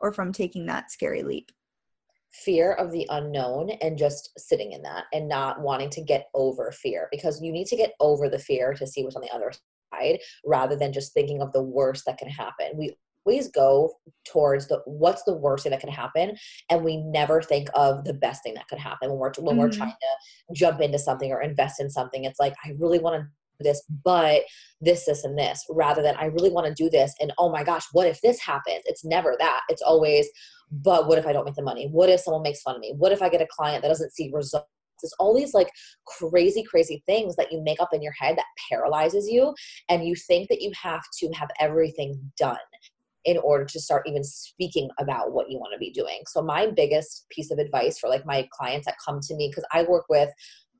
[0.00, 1.52] or from taking that scary leap
[2.34, 6.72] fear of the unknown and just sitting in that and not wanting to get over
[6.72, 9.52] fear because you need to get over the fear to see what's on the other
[9.92, 12.72] side rather than just thinking of the worst that can happen.
[12.74, 13.92] We always go
[14.26, 16.36] towards the what's the worst thing that can happen
[16.70, 19.60] and we never think of the best thing that could happen when we're when mm-hmm.
[19.60, 23.18] we're trying to jump into something or invest in something it's like i really want
[23.18, 23.26] to
[23.60, 24.42] this, but
[24.80, 27.14] this, this, and this, rather than I really want to do this.
[27.20, 28.82] And oh my gosh, what if this happens?
[28.84, 29.60] It's never that.
[29.68, 30.28] It's always,
[30.70, 31.88] but what if I don't make the money?
[31.90, 32.94] What if someone makes fun of me?
[32.96, 34.66] What if I get a client that doesn't see results?
[35.02, 35.68] It's all these like
[36.06, 39.54] crazy, crazy things that you make up in your head that paralyzes you.
[39.88, 42.56] And you think that you have to have everything done
[43.24, 46.20] in order to start even speaking about what you want to be doing.
[46.28, 49.64] So my biggest piece of advice for like my clients that come to me because
[49.72, 50.30] I work with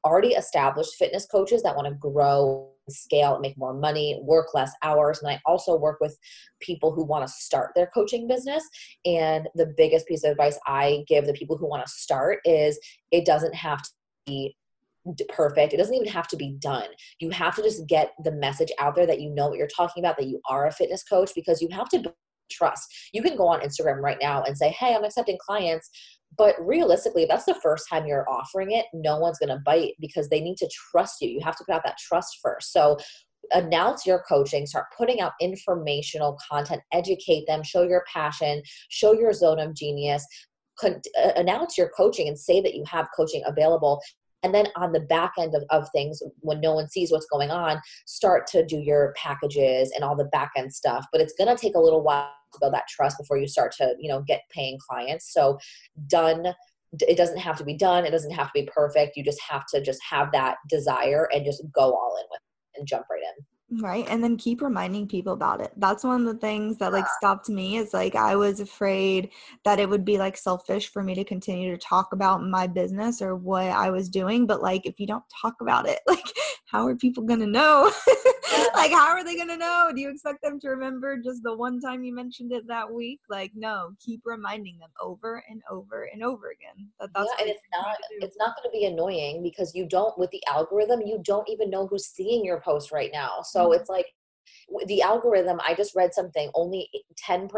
[0.05, 5.23] already established fitness coaches that want to grow scale make more money work less hours
[5.23, 6.19] and i also work with
[6.61, 8.63] people who want to start their coaching business.
[9.07, 12.79] And the biggest piece of advice i give the people who want to start is
[13.11, 13.91] it doesn't have to
[14.27, 14.57] be
[15.29, 15.73] perfect.
[15.73, 16.89] It doesn't even have to be done.
[17.19, 20.03] You have to just get the message out there that you know what you're talking
[20.03, 22.15] about that you are a fitness coach because you have to
[22.51, 25.91] trust you can go on instagram right now and say hey i'm accepting clients
[26.37, 28.87] but realistically, that's the first time you're offering it.
[28.93, 31.29] No one's going to bite because they need to trust you.
[31.29, 32.73] You have to put out that trust first.
[32.73, 32.99] So
[33.53, 39.33] announce your coaching, start putting out informational content, educate them, show your passion, show your
[39.33, 40.27] zone of genius,
[40.83, 40.91] uh,
[41.37, 44.01] announce your coaching and say that you have coaching available.
[44.45, 47.51] And then on the back end of, of things, when no one sees what's going
[47.51, 51.07] on, start to do your packages and all the back end stuff.
[51.11, 53.73] But it's going to take a little while to build that trust before you start
[53.79, 55.33] to you know get paying clients.
[55.33, 55.59] So
[56.07, 56.55] done
[57.01, 58.07] it doesn't have to be done.
[58.07, 59.17] It doesn't have to be perfect.
[59.17, 62.79] You just have to just have that desire and just go all in with it
[62.79, 64.07] and jump right in Right.
[64.09, 65.73] And then keep reminding people about it.
[65.79, 69.31] That's one of the things that like stopped me is like I was afraid
[69.65, 73.23] that it would be like selfish for me to continue to talk about my business
[73.23, 74.47] or what I was doing.
[74.47, 76.25] But like if you don't talk about it, like
[76.75, 77.93] how are people gonna know?
[78.75, 79.93] like how are they gonna know?
[79.95, 83.21] Do you expect them to remember just the one time you mentioned it that week?
[83.31, 86.89] Like no, keep reminding them over and over and over again.
[86.99, 90.33] That that's yeah, and it's not it's not gonna be annoying because you don't with
[90.33, 93.41] the algorithm, you don't even know who's seeing your post right now.
[93.43, 93.81] So mm-hmm.
[93.81, 94.07] it's like
[94.87, 96.89] the algorithm i just read something only
[97.29, 97.49] 10%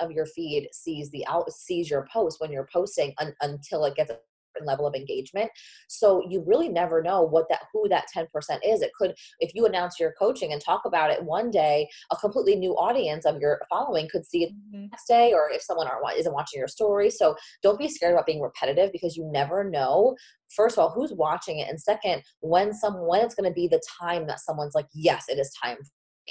[0.00, 3.94] of your feed sees the out sees your post when you're posting un, until it
[3.94, 4.12] gets
[4.60, 5.50] a level of engagement.
[5.88, 8.26] So you really never know what that who that 10%
[8.64, 8.82] is.
[8.82, 12.56] It could if you announce your coaching and talk about it one day a completely
[12.56, 14.86] new audience of your following could see it mm-hmm.
[14.90, 17.10] next day or if someone aren't, isn't watching your story.
[17.10, 20.16] So don't be scared about being repetitive because you never know.
[20.54, 21.68] First of all who's watching it?
[21.68, 25.24] And second when some when it's going to be the time that someone's like yes
[25.28, 25.76] it is time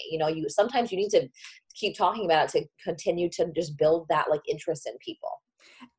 [0.10, 1.28] you know you sometimes you need to
[1.76, 5.30] keep talking about it to continue to just build that like interest in people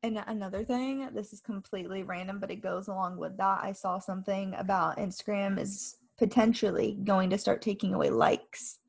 [0.03, 3.99] and another thing this is completely random but it goes along with that i saw
[3.99, 8.79] something about instagram is potentially going to start taking away likes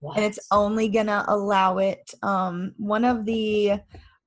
[0.00, 0.16] what?
[0.16, 3.72] and it's only gonna allow it um one of the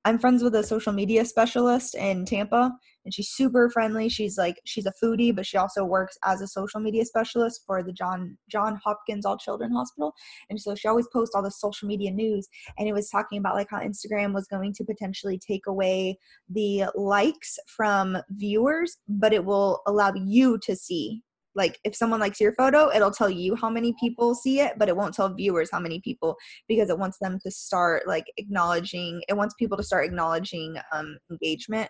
[0.06, 2.72] i'm friends with a social media specialist in tampa
[3.06, 4.10] and she's super friendly.
[4.10, 7.84] She's like she's a foodie, but she also works as a social media specialist for
[7.84, 10.14] the John Johns Hopkins All Children Hospital.
[10.50, 12.48] And so she always posts all the social media news
[12.78, 16.18] and it was talking about like how Instagram was going to potentially take away
[16.50, 21.24] the likes from viewers, but it will allow you to see
[21.56, 24.88] like if someone likes your photo it'll tell you how many people see it but
[24.88, 26.38] it won't tell viewers how many people
[26.68, 31.18] because it wants them to start like acknowledging it wants people to start acknowledging um,
[31.32, 31.90] engagement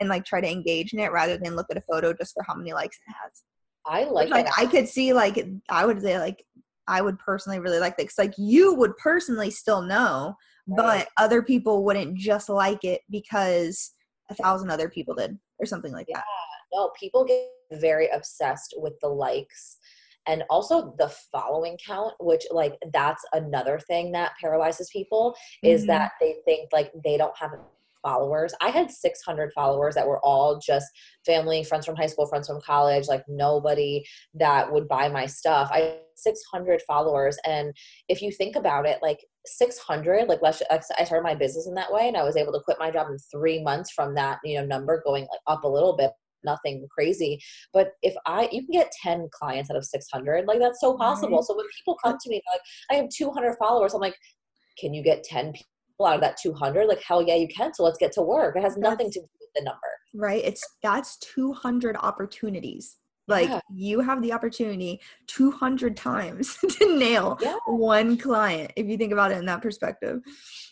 [0.00, 2.42] and like try to engage in it rather than look at a photo just for
[2.42, 3.42] how many likes it has.
[3.86, 6.44] I like like I could see like I would say like
[6.86, 10.34] I would personally really like because like you would personally still know,
[10.66, 10.76] right.
[10.76, 13.92] but other people wouldn't just like it because
[14.28, 16.18] a thousand other people did or something like yeah.
[16.18, 16.24] that.
[16.72, 19.78] No, people get very obsessed with the likes
[20.26, 25.86] and also the following count which like that's another thing that paralyzes people is Mhm.
[25.88, 27.52] that they think like they don't have
[28.02, 28.54] followers.
[28.60, 30.86] I had 600 followers that were all just
[31.24, 35.70] family friends from high school friends from college like nobody that would buy my stuff.
[35.72, 37.72] I had 600 followers and
[38.08, 41.90] if you think about it like 600 like let's i started my business in that
[41.90, 44.58] way and i was able to quit my job in three months from that you
[44.58, 46.10] know number going like up a little bit
[46.44, 47.40] nothing crazy.
[47.72, 51.42] But if i you can get 10 clients out of 600 like that's so possible.
[51.42, 54.16] So when people come to me like i have 200 followers i'm like
[54.78, 55.66] can you get 10 people
[56.06, 58.56] out of that 200 like hell yeah you can so let's get to work.
[58.56, 59.80] It has nothing That's- to do with the number.
[60.14, 62.96] Right it's that's 200 opportunities.
[63.28, 63.60] Like Yeah.
[63.72, 67.56] you have the opportunity 200 times to nail Yeah.
[67.66, 70.20] one client if you think about it in that perspective.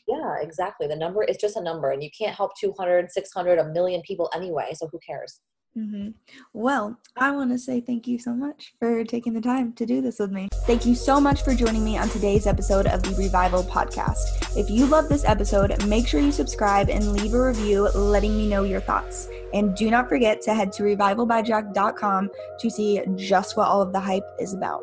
[0.06, 0.86] Yeah exactly.
[0.88, 4.30] The number is just a number and you can't help 200 600 a million people
[4.34, 5.40] anyway so who cares
[5.78, 6.08] hmm
[6.52, 10.00] Well, I want to say thank you so much for taking the time to do
[10.00, 10.48] this with me.
[10.66, 14.56] Thank you so much for joining me on today's episode of the Revival Podcast.
[14.56, 18.48] If you love this episode, make sure you subscribe and leave a review letting me
[18.48, 19.28] know your thoughts.
[19.54, 24.00] And do not forget to head to revivalbyjack.com to see just what all of the
[24.00, 24.82] hype is about.